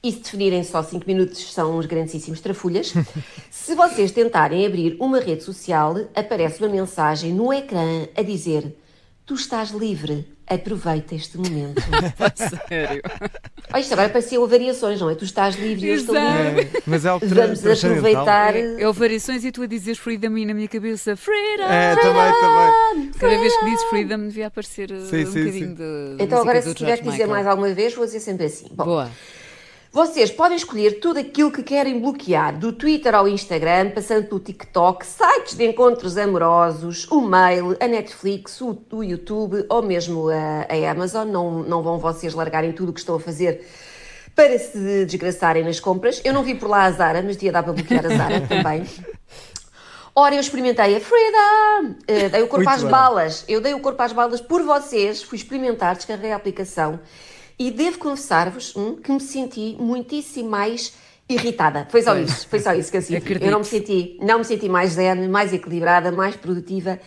e 0.02 0.10
se 0.10 0.18
definirem 0.18 0.64
só 0.64 0.82
5 0.82 1.06
minutos, 1.06 1.52
são 1.52 1.78
uns 1.78 1.86
grandíssimos 1.86 2.40
trafulhas. 2.40 2.92
se 3.48 3.74
vocês 3.76 4.10
tentarem 4.10 4.66
abrir 4.66 4.96
uma 4.98 5.20
rede 5.20 5.44
social, 5.44 5.94
aparece 6.16 6.58
uma 6.60 6.68
mensagem 6.68 7.32
no 7.32 7.52
ecrã 7.52 8.08
a 8.16 8.22
dizer: 8.22 8.74
Tu 9.32 9.36
estás 9.36 9.70
livre, 9.70 10.26
aproveita 10.46 11.14
este 11.14 11.38
momento. 11.38 11.80
Sério? 12.68 13.00
Oh, 13.74 13.78
isto 13.78 13.94
agora 13.94 14.10
parecia 14.10 14.38
variações, 14.46 15.00
não 15.00 15.08
é? 15.08 15.14
Tu 15.14 15.24
estás 15.24 15.56
livre 15.56 15.86
e 15.86 15.88
eu 15.88 15.94
estou 15.94 16.14
livre. 16.14 16.70
É, 16.76 16.82
mas 16.86 17.06
é 17.06 17.14
o 17.14 17.18
Vamos 17.18 17.66
aproveitar. 17.66 18.54
É, 18.54 18.82
é 18.82 18.92
variações 18.92 19.42
e 19.42 19.50
tu 19.50 19.62
a 19.62 19.66
dizes 19.66 19.96
freedom 19.96 20.36
e 20.36 20.44
na 20.44 20.52
minha 20.52 20.68
cabeça 20.68 21.16
freedom! 21.16 21.64
É, 21.64 21.96
também, 21.96 22.32
também. 22.40 23.10
Cada 23.12 23.38
vez 23.38 23.56
que 23.56 23.64
dizes 23.64 23.84
freedom 23.84 24.18
devia 24.18 24.48
aparecer 24.48 24.90
sim, 24.90 24.96
um 24.96 25.08
sim, 25.08 25.24
bocadinho 25.24 25.68
sim. 25.68 25.74
de. 25.76 26.16
Então 26.18 26.42
agora, 26.42 26.60
se 26.60 26.74
tiver 26.74 26.98
que 26.98 27.08
dizer 27.08 27.26
mais 27.26 27.46
alguma 27.46 27.72
vez, 27.72 27.94
vou 27.94 28.04
dizer 28.04 28.20
sempre 28.20 28.44
assim. 28.44 28.66
Bom, 28.70 28.84
Boa. 28.84 29.10
Vocês 29.94 30.30
podem 30.30 30.56
escolher 30.56 31.00
tudo 31.00 31.18
aquilo 31.18 31.52
que 31.52 31.62
querem 31.62 32.00
bloquear, 32.00 32.58
do 32.58 32.72
Twitter 32.72 33.14
ao 33.14 33.28
Instagram, 33.28 33.90
passando 33.90 34.26
pelo 34.26 34.40
TikTok, 34.40 35.04
sites 35.04 35.54
de 35.54 35.66
encontros 35.66 36.16
amorosos, 36.16 37.06
o 37.10 37.20
mail, 37.20 37.76
a 37.78 37.86
Netflix, 37.86 38.58
o, 38.62 38.74
o 38.90 39.04
YouTube 39.04 39.66
ou 39.68 39.82
mesmo 39.82 40.30
a, 40.30 40.66
a, 40.66 40.90
Amazon. 40.90 41.28
Não, 41.28 41.62
não 41.62 41.82
vão 41.82 41.98
vocês 41.98 42.32
largarem 42.32 42.72
tudo 42.72 42.88
o 42.88 42.92
que 42.94 43.00
estão 43.00 43.16
a 43.16 43.20
fazer 43.20 43.68
para 44.34 44.58
se 44.58 45.04
desgraçarem 45.04 45.62
nas 45.62 45.78
compras. 45.78 46.22
Eu 46.24 46.32
não 46.32 46.42
vi 46.42 46.54
por 46.54 46.70
lá 46.70 46.84
a 46.84 46.90
Zara, 46.90 47.20
mas 47.20 47.36
dia 47.36 47.52
dá 47.52 47.62
para 47.62 47.74
bloquear 47.74 48.06
a 48.06 48.16
Zara 48.16 48.40
também. 48.48 48.86
Ora, 50.14 50.34
eu 50.34 50.40
experimentei 50.40 50.96
a 50.96 51.00
Freedom, 51.00 51.90
uh, 51.90 52.30
dei 52.30 52.40
o 52.40 52.48
corpo 52.48 52.64
Muito 52.64 52.68
às 52.70 52.80
bem. 52.80 52.90
balas. 52.90 53.44
Eu 53.46 53.60
dei 53.60 53.74
o 53.74 53.80
corpo 53.80 54.02
às 54.02 54.14
balas 54.14 54.40
por 54.40 54.62
vocês, 54.62 55.22
fui 55.22 55.36
experimentar, 55.36 55.96
descarreguei 55.96 56.32
a 56.32 56.36
aplicação 56.36 56.98
e 57.58 57.70
devo 57.70 57.98
confessar-vos 57.98 58.74
hum, 58.76 58.96
que 58.96 59.10
me 59.10 59.20
senti 59.20 59.76
muitíssimo 59.78 60.48
mais 60.48 60.92
irritada. 61.28 61.86
Foi 61.90 62.02
só 62.02 62.16
isso, 62.16 62.48
foi 62.48 62.60
só 62.60 62.72
isso 62.74 62.90
que 62.90 62.96
eu 62.96 63.02
senti. 63.02 63.38
Eu 63.40 63.50
não 63.50 63.60
me 63.60 63.64
senti, 63.64 64.18
não 64.20 64.38
me 64.38 64.44
senti 64.44 64.68
mais 64.68 64.92
zen, 64.92 65.28
mais 65.28 65.52
equilibrada, 65.52 66.12
mais 66.12 66.36
produtiva. 66.36 66.98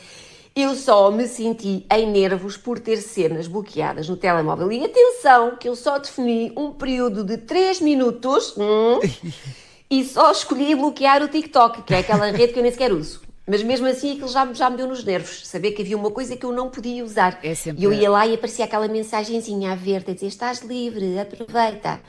Eu 0.55 0.73
só 0.73 1.11
me 1.11 1.27
senti 1.27 1.85
em 1.91 2.09
nervos 2.09 2.55
por 2.55 2.79
ter 2.79 2.97
cenas 2.97 3.45
bloqueadas 3.45 4.07
no 4.07 4.15
telemóvel. 4.15 4.71
E 4.71 4.85
atenção, 4.85 5.57
que 5.57 5.67
eu 5.67 5.75
só 5.75 5.97
defini 5.97 6.53
um 6.55 6.71
período 6.71 7.25
de 7.25 7.37
3 7.37 7.81
minutos 7.81 8.55
hum, 8.57 8.99
e 9.91 10.05
só 10.05 10.31
escolhi 10.31 10.73
bloquear 10.73 11.21
o 11.21 11.27
TikTok, 11.27 11.83
que 11.83 11.93
é 11.93 11.99
aquela 11.99 12.31
rede 12.31 12.53
que 12.53 12.59
eu 12.59 12.63
nem 12.63 12.71
sequer 12.71 12.93
uso. 12.93 13.24
Mas 13.47 13.61
mesmo 13.61 13.85
assim 13.85 14.13
aquilo 14.13 14.27
já, 14.27 14.51
já 14.53 14.69
me 14.69 14.77
deu 14.77 14.87
nos 14.87 15.03
nervos, 15.03 15.45
saber 15.47 15.71
que 15.71 15.81
havia 15.83 15.95
uma 15.95 16.09
coisa 16.09 16.35
que 16.35 16.45
eu 16.45 16.51
não 16.51 16.69
podia 16.69 17.03
usar. 17.03 17.39
É 17.43 17.53
sempre... 17.53 17.81
E 17.81 17.85
eu 17.85 17.93
ia 17.93 18.09
lá 18.09 18.25
e 18.25 18.33
aparecia 18.33 18.65
aquela 18.65 18.87
mensagenzinha 18.87 19.71
a 19.71 19.75
verde, 19.75 20.11
a 20.11 20.13
dizer 20.15 20.27
estás 20.27 20.61
livre, 20.61 21.19
aproveita. 21.19 22.01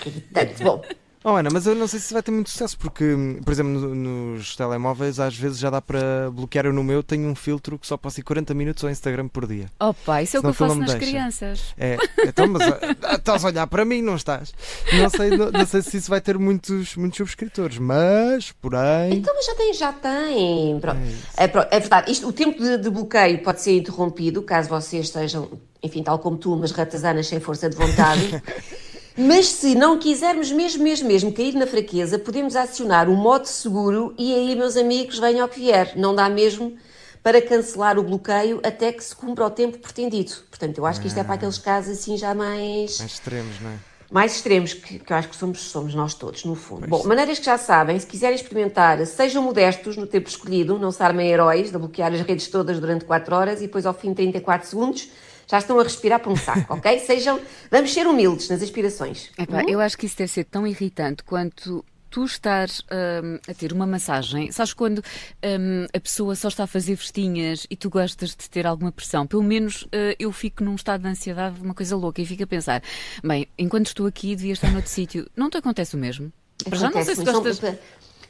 Bom, 0.62 0.82
Oh, 1.26 1.36
Ana, 1.36 1.48
mas 1.50 1.66
eu 1.66 1.74
não 1.74 1.86
sei 1.88 1.98
se 2.00 2.12
vai 2.12 2.22
ter 2.22 2.30
muito 2.30 2.50
sucesso, 2.50 2.76
porque, 2.78 3.16
por 3.42 3.50
exemplo, 3.50 3.72
no- 3.72 3.94
nos 4.34 4.54
telemóveis 4.54 5.18
às 5.18 5.34
vezes 5.34 5.58
já 5.58 5.70
dá 5.70 5.80
para 5.80 6.30
bloquear. 6.30 6.66
Eu 6.66 6.72
no 6.74 6.84
meu 6.84 7.02
tenho 7.02 7.26
um 7.26 7.34
filtro 7.34 7.78
que 7.78 7.86
só 7.86 7.96
posso 7.96 8.20
ir 8.20 8.22
40 8.22 8.52
minutos 8.52 8.84
ao 8.84 8.90
Instagram 8.90 9.28
por 9.28 9.46
dia. 9.46 9.70
Opa, 9.80 10.20
isso 10.22 10.36
é 10.36 10.40
o 10.40 10.42
que 10.42 10.48
eu 10.50 10.54
faço 10.54 10.74
nas 10.74 10.90
deixa. 10.90 11.06
crianças. 11.06 11.74
É, 11.78 11.96
então, 12.26 12.46
mas 12.46 12.62
ah, 12.62 13.14
estás 13.14 13.42
a 13.42 13.48
olhar 13.48 13.66
para 13.66 13.86
mim, 13.86 14.02
não 14.02 14.16
estás? 14.16 14.52
Não 14.92 15.08
sei, 15.08 15.30
não, 15.30 15.50
não 15.50 15.64
sei 15.66 15.80
se 15.80 15.96
isso 15.96 16.10
vai 16.10 16.20
ter 16.20 16.38
muitos, 16.38 16.94
muitos 16.94 17.16
subscritores, 17.16 17.78
mas, 17.78 18.52
porém. 18.52 19.14
Então, 19.14 19.32
mas 19.34 19.46
já 19.46 19.54
tem, 19.54 19.72
já 19.72 19.92
tem. 19.94 20.78
Pronto. 20.78 20.98
É. 21.38 21.44
É, 21.44 21.76
é 21.76 21.80
verdade, 21.80 22.12
isto, 22.12 22.28
o 22.28 22.32
tempo 22.34 22.62
de, 22.62 22.76
de 22.76 22.90
bloqueio 22.90 23.42
pode 23.42 23.62
ser 23.62 23.78
interrompido 23.78 24.42
caso 24.42 24.68
vocês 24.68 25.06
estejam, 25.06 25.50
enfim, 25.82 26.02
tal 26.02 26.18
como 26.18 26.36
tu, 26.36 26.52
umas 26.52 26.70
ratazanas 26.70 27.26
sem 27.28 27.40
força 27.40 27.70
de 27.70 27.76
vontade. 27.76 28.42
Mas 29.16 29.46
se 29.46 29.76
não 29.76 29.96
quisermos 29.96 30.50
mesmo, 30.50 30.82
mesmo, 30.82 31.06
mesmo 31.06 31.32
cair 31.32 31.54
na 31.54 31.68
fraqueza, 31.68 32.18
podemos 32.18 32.56
acionar 32.56 33.08
o 33.08 33.14
modo 33.14 33.46
seguro 33.46 34.12
e 34.18 34.34
aí, 34.34 34.56
meus 34.56 34.76
amigos, 34.76 35.20
venha 35.20 35.42
ao 35.42 35.48
que 35.48 35.60
vier. 35.60 35.92
Não 35.94 36.14
dá 36.14 36.28
mesmo 36.28 36.76
para 37.22 37.40
cancelar 37.40 37.96
o 37.96 38.02
bloqueio 38.02 38.60
até 38.64 38.92
que 38.92 39.02
se 39.02 39.14
cumpra 39.14 39.46
o 39.46 39.50
tempo 39.50 39.78
pretendido. 39.78 40.32
Portanto, 40.50 40.78
eu 40.78 40.84
acho 40.84 41.00
que 41.00 41.06
isto 41.06 41.18
é 41.18 41.22
para 41.22 41.34
aqueles 41.34 41.58
casos 41.58 41.96
assim 41.96 42.16
já 42.16 42.34
mais 42.34 42.98
Mais 42.98 43.12
extremos, 43.12 43.60
não 43.60 43.70
é? 43.70 43.74
mais 44.10 44.34
extremos, 44.36 44.74
que, 44.74 44.98
que 44.98 45.12
eu 45.12 45.16
acho 45.16 45.28
que 45.28 45.36
somos, 45.36 45.60
somos 45.60 45.94
nós 45.94 46.14
todos, 46.14 46.44
no 46.44 46.54
fundo. 46.54 46.86
Bom, 46.86 47.02
maneiras 47.04 47.38
que 47.38 47.46
já 47.46 47.56
sabem, 47.56 47.98
se 47.98 48.06
quiserem 48.06 48.36
experimentar, 48.36 49.04
sejam 49.06 49.42
modestos 49.42 49.96
no 49.96 50.06
tempo 50.06 50.28
escolhido, 50.28 50.78
não 50.78 50.92
se 50.92 51.02
armem 51.02 51.30
heróis 51.30 51.72
de 51.72 51.78
bloquear 51.78 52.12
as 52.12 52.20
redes 52.20 52.46
todas 52.48 52.78
durante 52.78 53.04
4 53.04 53.34
horas 53.34 53.58
e 53.58 53.62
depois 53.62 53.86
ao 53.86 53.94
fim 53.94 54.10
de 54.10 54.16
34 54.16 54.68
segundos 54.68 55.08
já 55.50 55.58
estão 55.58 55.78
a 55.78 55.82
respirar 55.82 56.20
por 56.20 56.32
um 56.32 56.36
saco, 56.36 56.74
ok? 56.74 56.98
Sejam, 57.04 57.40
vamos 57.70 57.92
ser 57.92 58.06
humildes 58.06 58.48
nas 58.48 58.62
aspirações. 58.62 59.30
Epá, 59.38 59.62
Eu 59.68 59.80
acho 59.80 59.96
que 59.96 60.06
isso 60.06 60.16
deve 60.16 60.30
ser 60.30 60.44
tão 60.44 60.66
irritante 60.66 61.22
quanto 61.24 61.84
tu 62.14 62.24
estás 62.24 62.80
hum, 63.24 63.40
a 63.48 63.52
ter 63.52 63.72
uma 63.72 63.88
massagem. 63.88 64.52
Sabes 64.52 64.72
quando 64.72 65.00
hum, 65.00 65.86
a 65.92 65.98
pessoa 65.98 66.36
só 66.36 66.46
está 66.46 66.62
a 66.62 66.66
fazer 66.68 66.94
festinhas 66.94 67.66
e 67.68 67.74
tu 67.74 67.90
gostas 67.90 68.30
de 68.30 68.48
ter 68.48 68.68
alguma 68.68 68.92
pressão? 68.92 69.26
Pelo 69.26 69.42
menos 69.42 69.88
eh, 69.90 70.14
eu 70.16 70.30
fico 70.30 70.62
num 70.62 70.76
estado 70.76 71.02
de 71.02 71.08
ansiedade, 71.08 71.60
uma 71.60 71.74
coisa 71.74 71.96
louca, 71.96 72.22
e 72.22 72.26
fico 72.26 72.44
a 72.44 72.46
pensar: 72.46 72.84
bem, 73.22 73.48
enquanto 73.58 73.88
estou 73.88 74.06
aqui, 74.06 74.36
devia 74.36 74.52
estar 74.52 74.70
noutro 74.70 74.90
sítio. 74.92 75.28
Não 75.36 75.50
te 75.50 75.56
acontece 75.56 75.96
o 75.96 75.98
mesmo? 75.98 76.32
Para 76.62 76.78
já 76.78 76.88
não 76.88 77.02
sei 77.04 77.16
se 77.16 77.24
gostas. 77.24 77.56
são 77.56 77.78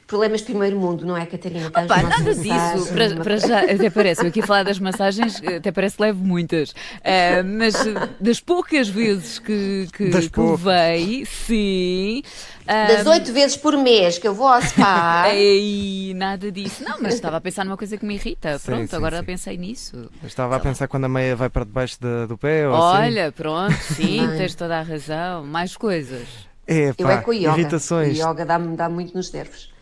Problemas 0.07 0.41
de 0.41 0.45
primeiro 0.45 0.77
mundo, 0.79 1.03
não 1.05 1.17
é, 1.17 1.25
Catarina? 1.25 1.69
Numa 1.69 1.81
nada 1.87 2.03
massagem, 2.03 2.35
disso. 2.79 2.93
Para, 2.93 3.15
para 3.23 3.37
já, 3.37 3.59
até 3.61 3.89
parece, 3.89 4.21
eu 4.23 4.27
aqui 4.27 4.39
a 4.41 4.45
falar 4.45 4.63
das 4.63 4.77
massagens, 4.77 5.41
até 5.43 5.71
parece 5.71 5.95
que 5.97 6.03
levo 6.03 6.23
muitas. 6.23 6.75
Ah, 7.03 7.41
mas 7.43 7.73
eh, 7.87 7.93
das 8.19 8.39
poucas 8.39 8.87
vezes 8.87 9.39
que, 9.39 9.87
que, 9.91 10.09
Das 10.09 10.27
que 10.27 10.39
levei, 10.39 11.25
sim. 11.25 12.21
Das 12.67 13.05
oito 13.07 13.31
vezes 13.33 13.57
por 13.57 13.75
mês 13.77 14.17
que 14.19 14.27
eu 14.27 14.33
vou 14.35 14.47
ao 14.47 14.61
spa. 14.61 15.25
Ei, 15.33 16.13
nada 16.15 16.51
disso. 16.51 16.83
Não, 16.83 16.97
mas 17.01 17.15
estava 17.15 17.37
a 17.37 17.41
pensar 17.41 17.63
numa 17.65 17.77
coisa 17.77 17.97
que 17.97 18.05
me 18.05 18.15
irrita. 18.15 18.57
Sim, 18.59 18.65
Pronto, 18.65 18.89
sim, 18.89 18.95
agora 18.95 19.19
sim. 19.19 19.23
pensei 19.25 19.57
nisso. 19.57 20.09
Eu 20.21 20.27
estava 20.27 20.55
a 20.55 20.59
pensar 20.59 20.87
quando 20.87 21.05
a 21.05 21.09
meia 21.09 21.35
vai 21.35 21.49
para 21.49 21.63
debaixo 21.65 21.99
da- 21.99 22.25
do 22.27 22.37
pé 22.37 22.67
ou 22.67 22.75
assim. 22.75 23.03
Olha, 23.05 23.31
pronto, 23.31 23.73
sim, 23.73 24.19
tens 24.37 24.53
toda 24.55 24.77
a 24.79 24.81
razão. 24.83 25.43
Mais 25.45 25.75
coisas. 25.75 26.27
É, 26.67 26.93
Eu 26.97 27.09
é 27.09 27.17
com 27.17 27.31
o 27.31 27.33
yoga. 27.33 27.49
irritações. 27.59 28.19
O 28.19 28.21
yoga 28.31 28.45
dá-me 28.45 28.75
dá 28.75 28.89
muito 28.89 29.15
nos 29.15 29.31
nervos. 29.31 29.73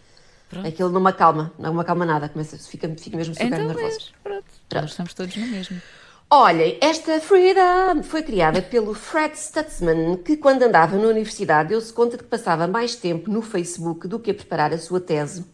Pronto. 0.53 0.67
Aquilo 0.67 0.89
não 0.89 1.01
me 1.01 1.09
acalma, 1.09 1.51
não 1.59 1.73
me 1.73 1.81
acalma 1.81 2.05
nada, 2.05 2.29
começa, 2.29 2.57
fica, 2.57 2.89
fica 2.97 3.17
mesmo 3.17 3.33
super 3.33 3.47
Então, 3.47 3.67
nervoso. 3.67 4.11
pronto. 4.23 4.43
Pronto. 4.69 4.81
Nós 4.81 4.91
estamos 4.91 5.13
todos 5.13 5.35
no 5.35 5.47
mesmo. 5.47 5.81
Olhem, 6.29 6.77
esta 6.81 7.19
Freedom 7.19 8.01
foi 8.01 8.23
criada 8.23 8.59
pelo 8.61 8.93
Fred 8.95 9.37
Stutzman, 9.37 10.17
que 10.17 10.35
quando 10.35 10.63
andava 10.63 10.97
na 10.97 11.07
universidade 11.07 11.69
deu-se 11.69 11.93
conta 11.93 12.17
de 12.17 12.23
que 12.23 12.29
passava 12.29 12.65
mais 12.67 12.95
tempo 12.95 13.29
no 13.29 13.41
Facebook 13.41 14.07
do 14.07 14.17
que 14.19 14.31
a 14.31 14.33
preparar 14.33 14.73
a 14.73 14.77
sua 14.79 14.99
tese. 14.99 15.45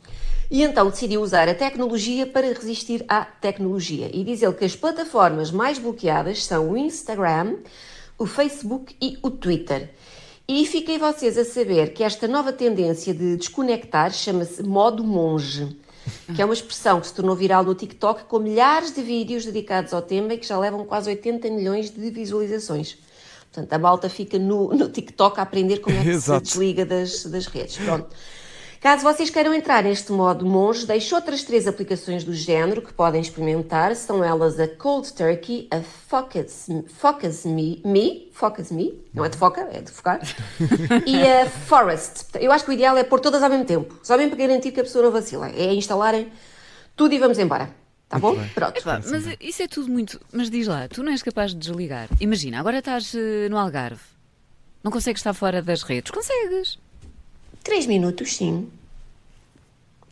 E 0.50 0.64
então 0.64 0.90
decidiu 0.90 1.22
usar 1.22 1.50
a 1.50 1.54
tecnologia 1.54 2.26
para 2.26 2.48
resistir 2.48 3.04
à 3.10 3.26
tecnologia. 3.26 4.10
E 4.14 4.24
diz 4.24 4.42
ele 4.42 4.54
que 4.54 4.66
as 4.66 4.76
plataformas 4.76 5.52
mais 5.52 5.78
bloqueadas 5.78 6.46
são 6.46 6.72
o 6.72 6.78
Instagram, 6.78 7.58
o 8.18 8.26
Facebook 8.26 8.96
e 9.02 9.20
o 9.22 9.30
Twitter. 9.30 9.92
E 10.52 10.66
fiquem 10.66 10.98
vocês 10.98 11.38
a 11.38 11.46
saber 11.46 11.94
que 11.94 12.04
esta 12.04 12.28
nova 12.28 12.52
tendência 12.52 13.14
de 13.14 13.38
desconectar 13.38 14.12
chama-se 14.12 14.64
modo 14.64 15.04
monge, 15.04 15.78
que 16.36 16.42
é 16.42 16.46
uma 16.46 16.56
expressão 16.56 17.00
que 17.00 17.06
se 17.06 17.14
tornou 17.14 17.36
viral 17.36 17.64
no 17.64 17.76
TikTok 17.76 18.24
com 18.24 18.40
milhares 18.40 18.92
de 18.92 19.00
vídeos 19.04 19.46
dedicados 19.46 19.94
ao 19.94 20.02
tema 20.02 20.34
e 20.34 20.40
que 20.40 20.48
já 20.48 20.58
levam 20.58 20.84
quase 20.86 21.08
80 21.08 21.52
milhões 21.52 21.92
de 21.92 22.10
visualizações. 22.10 22.98
Portanto, 23.54 23.72
a 23.72 23.78
malta 23.78 24.10
fica 24.10 24.40
no, 24.40 24.70
no 24.74 24.90
TikTok 24.90 25.40
a 25.40 25.44
aprender 25.44 25.82
como 25.82 25.96
é 25.96 26.00
que 26.00 26.06
se 26.06 26.16
Exato. 26.16 26.42
desliga 26.42 26.84
das, 26.84 27.26
das 27.26 27.46
redes. 27.46 27.78
Pronto. 27.78 28.08
Caso 28.80 29.04
vocês 29.04 29.30
queiram 29.30 29.54
entrar 29.54 29.84
neste 29.84 30.10
modo 30.10 30.46
monge, 30.46 30.86
deixo 30.86 31.14
outras 31.14 31.44
três 31.44 31.68
aplicações 31.68 32.24
do 32.24 32.34
género 32.34 32.82
que 32.82 32.94
podem 32.94 33.20
experimentar. 33.20 33.94
São 33.94 34.24
elas 34.24 34.58
a 34.58 34.70
Cold 34.70 35.12
Turkey, 35.12 35.68
a 35.70 35.82
Focus, 35.82 36.68
Focus 36.88 37.44
Me, 37.44 37.82
Me, 37.84 38.30
Focus 38.32 38.72
Me, 38.72 38.98
não 39.14 39.26
é 39.26 39.30
de 39.30 39.36
foca, 39.36 39.68
é 39.74 39.82
de 39.82 39.92
focar, 39.92 40.22
e 41.06 41.22
a 41.28 41.46
Forest. 41.50 42.28
Eu 42.40 42.54
acho 42.54 42.64
que 42.64 42.72
o 42.72 42.74
ideal 42.74 42.98
é 42.98 43.04
pôr 43.04 43.20
todas 43.20 43.44
ao 43.44 43.50
mesmo 43.50 43.66
tempo, 43.66 44.00
só 44.02 44.16
mesmo 44.16 44.36
para 44.36 44.48
garantir 44.48 44.72
que 44.72 44.80
a 44.80 44.84
pessoa 44.84 45.04
não 45.04 45.12
vacila. 45.12 45.50
É 45.50 45.74
instalarem 45.74 46.32
tudo 46.96 47.14
e 47.14 47.20
vamos 47.20 47.38
embora. 47.38 47.70
Tá 48.08 48.18
bom? 48.18 48.36
Pronto. 48.56 48.78
Epá, 48.78 49.02
mas 49.12 49.26
isso 49.42 49.62
é 49.62 49.68
tudo 49.68 49.92
muito. 49.92 50.20
Mas 50.32 50.50
diz 50.50 50.68
lá, 50.68 50.88
tu 50.88 51.04
não 51.04 51.12
és 51.12 51.22
capaz 51.22 51.52
de 51.52 51.58
desligar. 51.58 52.08
Imagina, 52.20 52.60
agora 52.60 52.80
estás 52.80 53.14
eh, 53.14 53.50
no 53.50 53.58
Algarve. 53.58 54.02
Não 54.82 54.90
consegues 54.90 55.20
estar 55.20 55.34
fora 55.34 55.62
das 55.62 55.84
redes? 55.84 56.10
Consegues. 56.12 56.80
Três 57.64 57.86
minutos, 57.86 58.36
sim. 58.36 58.70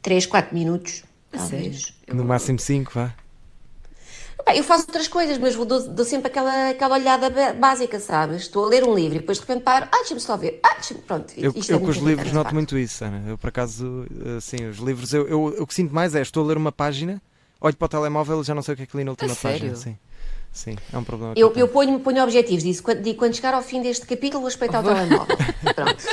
Três, 0.01 0.25
quatro 0.25 0.54
minutos. 0.56 1.04
A 1.34 1.38
Talvez. 1.38 1.94
sério? 2.08 2.16
No 2.16 2.24
máximo 2.24 2.60
5, 2.60 2.92
vá. 2.94 3.13
Eu 4.56 4.63
faço 4.63 4.84
outras 4.88 5.10
coisas, 5.10 5.38
mas 5.38 5.56
vou- 5.56 5.66
dou, 5.66 5.89
dou 5.89 6.06
sempre 6.06 6.30
aquela, 6.30 6.70
aquela 6.70 6.96
olhada 6.96 7.30
básica, 7.54 8.00
sabes? 8.00 8.44
Estou 8.44 8.63
a 8.63 8.70
ler 8.70 8.84
um 8.86 8.94
livro 8.96 9.18
e 9.18 9.20
depois 9.20 9.39
de 9.39 9.46
repente 9.46 9.63
paro, 9.63 9.88
ah, 9.92 9.98
deixa-me 9.98 10.22
só 10.22 10.38
ver, 10.38 10.62
ah, 10.63 10.75
deixa-me, 10.75 11.01
pronto. 11.01 11.34
Eu, 11.36 11.51
isto 11.54 11.70
é 11.72 11.75
eu 11.75 11.82
com 11.82 11.88
os 11.89 11.98
livros 11.98 12.32
noto 12.32 12.54
muito 12.54 12.77
isso, 12.77 13.04
Ana. 13.04 13.24
Eu, 13.27 13.38
por 13.38 13.50
acaso, 13.50 14.06
assim, 14.38 14.66
os 14.70 14.77
livros, 14.77 15.13
eu, 15.13 15.27
eu- 15.27 15.44
o 15.62 15.68
que 15.68 15.74
sinto 15.74 15.94
mais 15.94 16.16
é, 16.16 16.22
estou 16.22 16.46
a 16.46 16.48
ler 16.48 16.56
uma 16.56 16.72
página, 16.72 17.22
olho 17.60 17.75
para 17.75 17.86
o 17.88 17.89
telemóvel 17.89 18.39
e 18.39 18.44
já 18.46 18.56
não 18.56 18.62
sei 18.62 18.74
o 18.75 18.77
que 18.77 18.84
é 18.84 18.86
que 18.86 18.96
li 18.96 19.04
na 19.04 19.12
última 19.12 19.34
A 19.34 19.36
página. 19.36 19.75
sério? 19.75 19.75
Sim, 19.75 19.98
sim, 20.54 20.77
é 20.94 20.98
um 20.98 21.04
problema. 21.04 21.34
Eu, 21.36 21.51
eu 21.54 21.68
ponho, 21.68 22.00
ponho 22.00 22.24
objetivos 22.24 22.63
disso, 22.63 22.82
quando, 22.82 23.01
digo, 23.01 23.18
quando 23.20 23.36
chegar 23.36 23.54
ao 23.54 23.62
fim 23.62 23.82
deste 23.82 24.06
capítulo 24.06 24.39
vou 24.39 24.48
espreitar 24.50 24.82
o 24.82 24.88
telemóvel. 24.88 25.36
Pronto. 25.75 26.06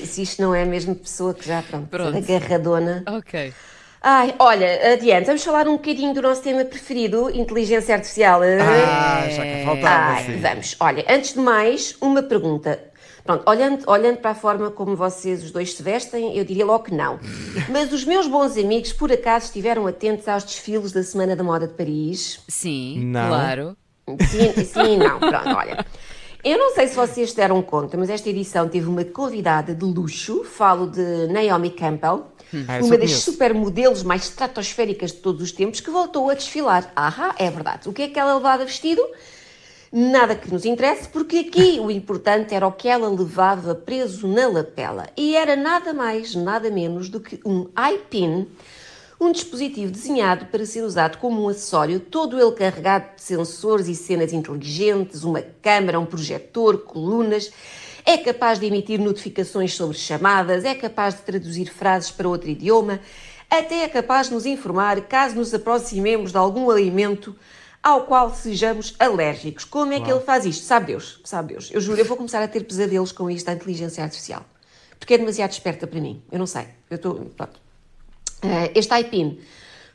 Se, 0.00 0.06
se 0.06 0.22
isto 0.22 0.42
não 0.42 0.54
é 0.54 0.62
a 0.62 0.66
mesma 0.66 0.94
pessoa 0.94 1.32
que 1.32 1.46
já, 1.46 1.62
pronto, 1.62 1.88
Pronto. 1.88 2.16
agarradona. 2.18 3.02
Ok. 3.08 3.52
Ai, 4.02 4.34
olha, 4.38 4.92
adiante, 4.92 5.26
vamos 5.26 5.42
falar 5.42 5.66
um 5.66 5.72
bocadinho 5.72 6.12
do 6.14 6.22
nosso 6.22 6.42
tema 6.42 6.64
preferido, 6.64 7.30
inteligência 7.30 7.94
artificial. 7.94 8.40
Ah, 8.42 9.26
já 9.30 9.42
que 9.42 9.64
faltava, 9.64 10.12
Ai, 10.12 10.24
sim. 10.24 10.36
vamos. 10.40 10.76
Olha, 10.78 11.04
antes 11.08 11.32
de 11.32 11.40
mais, 11.40 11.96
uma 12.00 12.22
pergunta. 12.22 12.78
Pronto, 13.24 13.42
olhando, 13.50 13.82
olhando 13.90 14.18
para 14.18 14.30
a 14.30 14.34
forma 14.34 14.70
como 14.70 14.94
vocês 14.94 15.42
os 15.42 15.50
dois 15.50 15.74
se 15.74 15.82
vestem, 15.82 16.36
eu 16.36 16.44
diria 16.44 16.64
logo 16.64 16.84
que 16.84 16.94
não. 16.94 17.18
Mas 17.68 17.92
os 17.92 18.04
meus 18.04 18.28
bons 18.28 18.56
amigos, 18.56 18.92
por 18.92 19.10
acaso, 19.10 19.46
estiveram 19.46 19.86
atentos 19.86 20.28
aos 20.28 20.44
desfiles 20.44 20.92
da 20.92 21.02
Semana 21.02 21.34
da 21.34 21.42
Moda 21.42 21.66
de 21.66 21.74
Paris? 21.74 22.38
Sim, 22.46 23.06
Não. 23.06 23.28
claro. 23.28 23.76
Sim, 24.30 24.64
sim, 24.64 24.96
não. 24.98 25.18
Pronto, 25.18 25.48
olha. 25.56 25.84
Eu 26.46 26.58
não 26.58 26.72
sei 26.76 26.86
se 26.86 26.94
vocês 26.94 27.32
deram 27.32 27.60
conta, 27.60 27.96
mas 27.96 28.08
esta 28.08 28.30
edição 28.30 28.68
teve 28.68 28.86
uma 28.86 29.04
convidada 29.04 29.74
de 29.74 29.84
luxo. 29.84 30.44
Falo 30.44 30.86
de 30.86 31.26
Naomi 31.26 31.70
Campbell, 31.70 32.24
Ah, 32.68 32.76
essa 32.76 32.86
uma 32.86 32.96
das 32.96 33.10
supermodelos 33.14 34.04
mais 34.04 34.26
estratosféricas 34.28 35.10
de 35.10 35.18
todos 35.18 35.42
os 35.42 35.50
tempos, 35.50 35.80
que 35.80 35.90
voltou 35.90 36.30
a 36.30 36.34
desfilar. 36.34 36.92
Ahá, 36.94 37.34
é 37.36 37.50
verdade. 37.50 37.88
O 37.88 37.92
que 37.92 38.02
é 38.02 38.08
que 38.08 38.16
ela 38.16 38.36
levava 38.36 38.64
vestido? 38.64 39.04
Nada 39.90 40.36
que 40.36 40.48
nos 40.52 40.64
interesse, 40.64 41.08
porque 41.08 41.38
aqui 41.38 41.80
o 41.82 41.90
importante 41.90 42.54
era 42.54 42.64
o 42.64 42.70
que 42.70 42.86
ela 42.86 43.08
levava 43.08 43.74
preso 43.74 44.28
na 44.28 44.46
lapela. 44.46 45.08
E 45.16 45.34
era 45.34 45.56
nada 45.56 45.92
mais, 45.92 46.36
nada 46.36 46.70
menos 46.70 47.08
do 47.08 47.18
que 47.18 47.40
um 47.44 47.66
iPin, 47.92 48.46
um 49.18 49.32
dispositivo 49.32 49.90
desenhado 49.90 50.46
para 50.46 50.64
ser 50.66 50.82
usado 50.82 51.18
como 51.18 51.42
um 51.42 51.48
acessório, 51.48 51.98
todo 51.98 52.38
ele 52.40 52.52
carregado 52.52 53.16
de 53.16 53.22
sensores 53.22 53.88
e 53.88 53.94
cenas 53.94 54.32
inteligentes, 54.32 55.24
uma 55.24 55.40
câmara, 55.40 55.98
um 55.98 56.06
projetor, 56.06 56.78
colunas. 56.78 57.50
É 58.04 58.18
capaz 58.18 58.60
de 58.60 58.66
emitir 58.66 59.00
notificações 59.00 59.74
sobre 59.74 59.96
chamadas, 59.96 60.64
é 60.64 60.74
capaz 60.74 61.14
de 61.14 61.22
traduzir 61.22 61.66
frases 61.66 62.10
para 62.10 62.28
outro 62.28 62.48
idioma, 62.48 63.00
até 63.50 63.82
é 63.82 63.88
capaz 63.88 64.28
de 64.28 64.34
nos 64.34 64.46
informar 64.46 65.00
caso 65.02 65.34
nos 65.34 65.52
aproximemos 65.52 66.30
de 66.30 66.38
algum 66.38 66.70
alimento 66.70 67.34
ao 67.82 68.04
qual 68.04 68.34
sejamos 68.34 68.94
alérgicos. 68.98 69.64
Como 69.64 69.92
é 69.92 70.00
que 70.00 70.10
ele 70.10 70.20
faz 70.20 70.44
isto? 70.44 70.64
Sabe 70.64 70.86
Deus, 70.86 71.20
sabe 71.24 71.54
Deus. 71.54 71.70
Eu 71.72 71.80
juro, 71.80 72.00
eu 72.00 72.04
vou 72.04 72.16
começar 72.16 72.42
a 72.42 72.48
ter 72.48 72.64
pesadelos 72.64 73.12
com 73.12 73.30
isto 73.30 73.46
da 73.46 73.52
inteligência 73.54 74.02
artificial. 74.02 74.44
Porque 74.98 75.14
é 75.14 75.18
demasiado 75.18 75.52
esperta 75.52 75.86
para 75.86 76.00
mim. 76.00 76.22
Eu 76.30 76.38
não 76.38 76.46
sei. 76.46 76.66
Eu 76.90 76.96
estou. 76.96 77.14
Pronto. 77.36 77.65
Eh, 78.46 78.72
Este 78.74 78.98
iPin 78.98 79.38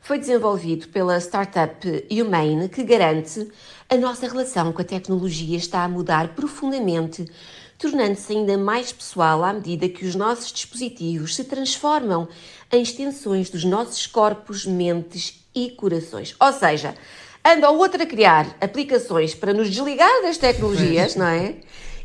foi 0.00 0.18
desenvolvido 0.18 0.88
pela 0.88 1.18
startup 1.18 1.86
Humane, 2.10 2.68
que 2.68 2.82
garante 2.82 3.48
a 3.88 3.96
nossa 3.96 4.26
relação 4.28 4.72
com 4.72 4.82
a 4.82 4.84
tecnologia 4.84 5.56
está 5.56 5.84
a 5.84 5.88
mudar 5.88 6.34
profundamente 6.34 7.26
tornando-se 7.78 8.32
ainda 8.32 8.56
mais 8.56 8.92
pessoal 8.92 9.42
à 9.42 9.52
medida 9.52 9.88
que 9.88 10.04
os 10.04 10.14
nossos 10.14 10.52
dispositivos 10.52 11.34
se 11.34 11.42
transformam 11.42 12.28
em 12.70 12.80
extensões 12.80 13.50
dos 13.50 13.64
nossos 13.64 14.06
corpos, 14.06 14.64
mentes 14.64 15.44
e 15.52 15.70
corações. 15.70 16.36
Ou 16.40 16.52
seja, 16.52 16.94
anda 17.44 17.68
o 17.70 17.78
outro 17.78 18.00
a 18.00 18.06
criar 18.06 18.56
aplicações 18.60 19.34
para 19.34 19.52
nos 19.52 19.68
desligar 19.68 20.22
das 20.22 20.38
tecnologias, 20.38 21.16
não 21.16 21.26
é? 21.26 21.56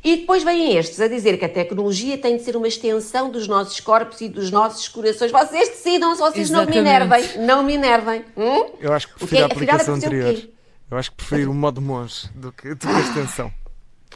E 0.07 0.15
depois 0.15 0.41
vêm 0.41 0.77
estes 0.77 1.01
a 1.01 1.09
dizer 1.09 1.37
que 1.37 1.43
a 1.43 1.49
tecnologia 1.49 2.17
tem 2.17 2.37
de 2.37 2.43
ser 2.43 2.55
uma 2.55 2.69
extensão 2.69 3.29
dos 3.29 3.45
nossos 3.45 3.81
corpos 3.81 4.21
e 4.21 4.29
dos 4.29 4.49
nossos 4.49 4.87
corações. 4.87 5.33
Vocês 5.33 5.67
decidam 5.67 6.15
se 6.15 6.21
vocês 6.21 6.49
Exatamente. 6.49 6.75
não 6.77 6.81
me 6.81 6.89
enervem. 6.89 7.45
Não 7.45 7.63
me 7.63 7.73
enervem. 7.73 8.25
Hum? 8.37 8.71
Eu 8.79 8.93
acho 8.93 9.09
que 9.09 9.15
prefiro 9.19 9.43
a 9.43 9.45
aplicação 9.47 9.95
anterior. 9.95 10.47
Eu 10.89 10.97
acho 10.97 11.11
que 11.11 11.17
prefiro 11.17 11.51
o 11.51 11.53
modo 11.53 11.81
monge 11.81 12.29
do 12.33 12.53
que, 12.53 12.69
do 12.69 12.77
que 12.77 12.87
a 12.87 12.99
extensão. 13.01 13.51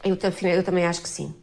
Eu, 0.01 0.17
eu 0.49 0.63
também 0.63 0.85
acho 0.85 1.01
que 1.01 1.09
sim. 1.09 1.35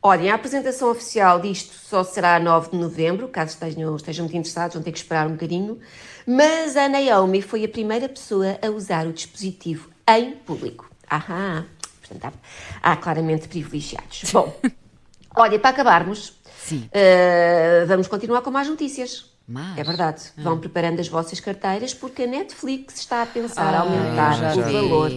Olhem, 0.00 0.30
a 0.30 0.36
apresentação 0.36 0.88
oficial 0.88 1.40
disto 1.40 1.74
só 1.74 2.04
será 2.04 2.36
a 2.36 2.38
9 2.38 2.70
de 2.70 2.76
novembro, 2.76 3.26
caso 3.26 3.54
estejam, 3.54 3.96
estejam 3.96 4.26
muito 4.26 4.36
interessados, 4.36 4.74
vão 4.74 4.82
ter 4.84 4.92
que 4.92 4.98
esperar 4.98 5.26
um 5.26 5.32
bocadinho. 5.32 5.80
Mas 6.24 6.76
a 6.76 6.88
Naomi 6.88 7.42
foi 7.42 7.64
a 7.64 7.68
primeira 7.68 8.08
pessoa 8.08 8.56
a 8.62 8.70
usar 8.70 9.08
o 9.08 9.12
dispositivo 9.12 9.90
em 10.06 10.36
público. 10.36 10.88
Ahá, 11.10 11.66
portanto, 12.12 12.38
há, 12.82 12.92
há 12.92 12.96
claramente 12.96 13.48
privilegiados. 13.48 14.24
Bom, 14.32 14.54
olha, 15.36 15.58
para 15.58 15.70
acabarmos, 15.70 16.34
Sim. 16.64 16.88
eh, 16.92 17.84
vamos 17.86 18.06
continuar 18.08 18.42
com 18.42 18.50
mais 18.50 18.68
notícias. 18.68 19.30
Mais? 19.48 19.76
É 19.76 19.82
verdade. 19.82 20.22
Vão 20.38 20.58
preparando 20.58 21.00
as 21.00 21.08
vossas 21.08 21.40
carteiras 21.40 21.92
porque 21.92 22.22
a 22.22 22.26
Netflix 22.26 22.98
está 23.00 23.22
a 23.22 23.26
pensar 23.26 23.74
Ah, 23.74 23.80
aumentar 23.80 24.54
já 24.54 24.60
o 24.60 24.64
vi. 24.64 24.72
valor 24.72 25.12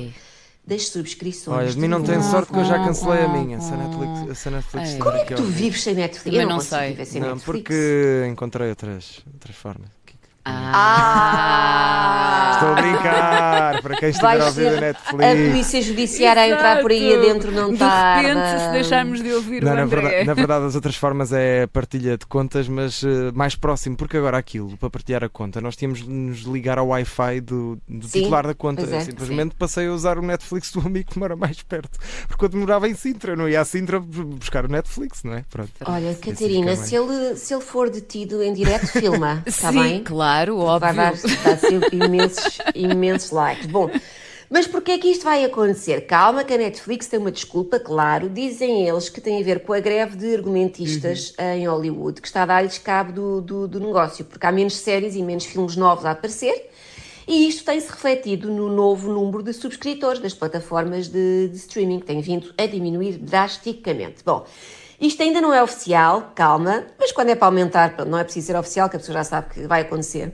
das 0.65 0.87
subscrições. 0.87 1.57
Olha, 1.59 1.69
de 1.71 1.77
mim 1.77 1.87
não 1.87 2.01
tem 2.01 2.19
sorte 2.23 2.51
que 2.51 2.57
eu 2.57 2.65
já 2.65 2.79
cancelei 2.83 3.23
a 3.23 3.27
minha. 3.27 3.61
Se 3.61 3.71
a 3.71 3.77
Netflix, 3.77 4.39
se 4.39 4.47
a 4.47 4.51
Netflix 4.51 4.93
Como 4.97 5.15
é 5.15 5.25
que 5.25 5.35
tu 5.35 5.43
vives 5.43 5.83
sem 5.83 5.93
Netflix? 5.93 6.23
Também 6.23 6.39
eu 6.41 6.47
não, 6.47 6.55
não 6.55 6.57
consigo 6.57 6.75
sei. 6.79 6.89
viver 6.89 7.05
sem 7.05 7.21
Não, 7.21 7.27
Netflix. 7.35 7.45
porque 7.61 8.27
encontrei 8.31 8.69
outras, 8.69 9.21
outras 9.31 9.55
formas. 9.55 9.89
Ah! 10.45 12.51
Estou 12.53 12.69
a 12.69 12.73
brincar, 12.75 13.81
para 13.81 13.95
quem 13.97 14.09
estiver 14.09 14.41
a 14.41 14.45
ouvir 14.45 14.67
a 14.67 14.71
ser 14.71 14.77
a 14.77 14.81
Netflix. 14.81 15.49
polícia 15.49 15.81
judiciária 15.81 16.41
a 16.43 16.47
entrar 16.47 16.81
por 16.81 16.91
aí 16.91 17.13
adentro 17.15 17.51
não 17.51 17.71
De 17.73 17.79
tarda. 17.79 18.21
repente, 18.27 18.61
se 18.61 18.71
deixarmos 18.71 19.21
de 19.23 19.33
ouvir 19.33 19.63
Não, 19.63 19.73
o 19.73 19.75
na, 19.75 19.83
André. 19.83 20.01
verdade, 20.01 20.25
na 20.25 20.33
verdade, 20.33 20.65
as 20.65 20.75
outras 20.75 20.95
formas 20.95 21.33
é 21.33 21.67
partilha 21.67 22.17
de 22.17 22.25
contas, 22.25 22.67
mas 22.67 23.03
eh, 23.03 23.31
mais 23.33 23.55
próximo, 23.55 23.95
porque 23.97 24.17
agora 24.17 24.37
aquilo, 24.37 24.77
para 24.77 24.89
partilhar 24.89 25.23
a 25.23 25.29
conta, 25.29 25.59
nós 25.59 25.75
tínhamos 25.75 26.03
de 26.03 26.09
nos 26.09 26.39
ligar 26.41 26.77
ao 26.77 26.87
Wi-Fi 26.87 27.41
do, 27.41 27.77
do 27.87 28.07
Sim, 28.07 28.19
titular 28.21 28.45
da 28.47 28.53
conta. 28.53 28.83
é, 28.83 28.97
Eu 28.97 29.01
simplesmente 29.01 29.55
passei 29.55 29.87
a 29.87 29.91
usar 29.91 30.17
o 30.17 30.21
Netflix 30.21 30.71
do 30.71 30.79
amigo 30.85 31.11
que 31.11 31.19
mora 31.19 31.35
mais 31.35 31.61
perto. 31.63 31.97
Porque 32.27 32.45
eu 32.45 32.49
demorava 32.49 32.87
em 32.87 32.93
Sintra, 32.95 33.33
eu 33.33 33.37
não 33.37 33.49
ia 33.49 33.61
a 33.61 33.65
Sintra 33.65 33.99
buscar 33.99 34.65
o 34.65 34.69
Netflix, 34.69 35.23
não 35.23 35.33
é? 35.33 35.43
Pronto. 35.49 35.71
Olha, 35.85 36.11
Assim 36.11 36.31
Catarina, 36.31 36.75
se 36.75 36.95
ele, 36.95 37.35
se 37.35 37.53
ele 37.53 37.63
for 37.63 37.89
detido 37.89 38.41
em 38.43 38.53
direto, 38.53 38.87
filma. 38.87 39.41
Está 39.45 39.71
Sim, 39.71 39.81
bem? 39.81 40.03
claro, 40.03 40.34
Vai 40.43 40.91
óbvio. 40.91 40.95
dar, 40.95 41.13
vai 41.43 41.57
ser 41.57 41.93
imensos, 41.93 42.57
imensos 42.73 43.31
likes. 43.31 43.67
Bom, 43.67 43.89
mas 44.49 44.67
porquê 44.67 44.91
é 44.91 44.97
que 44.97 45.07
isto 45.07 45.23
vai 45.23 45.43
acontecer? 45.43 46.01
Calma 46.01 46.43
que 46.43 46.53
a 46.53 46.57
Netflix 46.57 47.07
tem 47.07 47.19
uma 47.19 47.31
desculpa, 47.31 47.79
claro. 47.79 48.29
Dizem 48.29 48.87
eles 48.87 49.09
que 49.09 49.19
tem 49.19 49.41
a 49.41 49.43
ver 49.43 49.61
com 49.61 49.73
a 49.73 49.79
greve 49.79 50.15
de 50.15 50.35
argumentistas 50.35 51.33
em 51.37 51.67
Hollywood, 51.67 52.21
que 52.21 52.27
está 52.27 52.43
a 52.43 52.45
dar-lhes 52.45 52.77
cabo 52.77 53.11
do, 53.11 53.41
do, 53.41 53.67
do 53.67 53.79
negócio, 53.79 54.23
porque 54.23 54.45
há 54.45 54.51
menos 54.51 54.75
séries 54.77 55.15
e 55.15 55.23
menos 55.23 55.45
filmes 55.45 55.75
novos 55.75 56.05
a 56.05 56.11
aparecer. 56.11 56.69
E 57.27 57.47
isto 57.47 57.65
tem-se 57.65 57.89
refletido 57.89 58.51
no 58.51 58.69
novo 58.69 59.11
número 59.11 59.41
de 59.41 59.51
subscritores 59.51 60.19
das 60.19 60.35
plataformas 60.35 61.07
de, 61.07 61.47
de 61.49 61.55
streaming, 61.55 61.99
que 61.99 62.05
tem 62.05 62.21
vindo 62.21 62.53
a 62.55 62.67
diminuir 62.67 63.17
drasticamente. 63.17 64.23
Bom, 64.23 64.45
isto 64.99 65.21
ainda 65.21 65.41
não 65.41 65.53
é 65.53 65.61
oficial, 65.61 66.31
calma, 66.33 66.85
mas 66.99 67.11
quando 67.11 67.29
é 67.29 67.35
para 67.35 67.47
aumentar, 67.47 68.05
não 68.05 68.17
é 68.17 68.23
preciso 68.23 68.47
ser 68.47 68.55
oficial, 68.55 68.89
que 68.89 68.95
a 68.95 68.99
pessoa 68.99 69.17
já 69.17 69.23
sabe 69.23 69.53
que 69.53 69.67
vai 69.67 69.81
acontecer. 69.81 70.33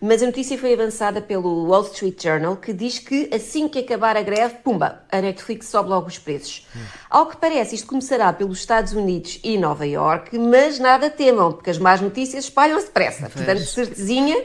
Mas 0.00 0.22
a 0.22 0.26
notícia 0.26 0.58
foi 0.58 0.74
avançada 0.74 1.22
pelo 1.22 1.66
Wall 1.66 1.84
Street 1.84 2.22
Journal, 2.22 2.56
que 2.56 2.74
diz 2.74 2.98
que 2.98 3.30
assim 3.32 3.68
que 3.68 3.78
acabar 3.78 4.16
a 4.16 4.22
greve, 4.22 4.56
pumba, 4.56 5.02
a 5.10 5.20
Netflix 5.20 5.68
sobe 5.68 5.88
logo 5.88 6.08
os 6.08 6.18
preços. 6.18 6.66
Ao 7.08 7.26
que 7.26 7.38
parece, 7.38 7.74
isto 7.74 7.86
começará 7.86 8.30
pelos 8.32 8.58
Estados 8.58 8.92
Unidos 8.92 9.40
e 9.42 9.56
Nova 9.56 9.86
Iorque, 9.86 10.38
mas 10.38 10.78
nada 10.78 11.08
temam, 11.08 11.52
porque 11.52 11.70
as 11.70 11.78
más 11.78 12.02
notícias 12.02 12.44
espalham-se 12.44 12.86
depressa. 12.86 13.30
Portanto, 13.30 13.60
certezinha 13.60 14.36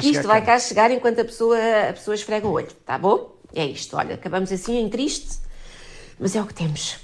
que 0.00 0.10
isto 0.10 0.26
vai 0.26 0.40
cá. 0.40 0.54
cá 0.54 0.58
chegar 0.58 0.90
enquanto 0.90 1.20
a 1.20 1.24
pessoa, 1.24 1.56
a 1.88 1.92
pessoa 1.92 2.14
esfrega 2.14 2.48
o 2.48 2.52
olho, 2.52 2.72
tá 2.84 2.98
bom? 2.98 3.36
É 3.54 3.64
isto, 3.64 3.96
olha, 3.96 4.16
acabamos 4.16 4.50
assim 4.50 4.78
em 4.78 4.88
triste, 4.88 5.38
mas 6.18 6.34
é 6.34 6.42
o 6.42 6.46
que 6.46 6.54
temos. 6.54 6.96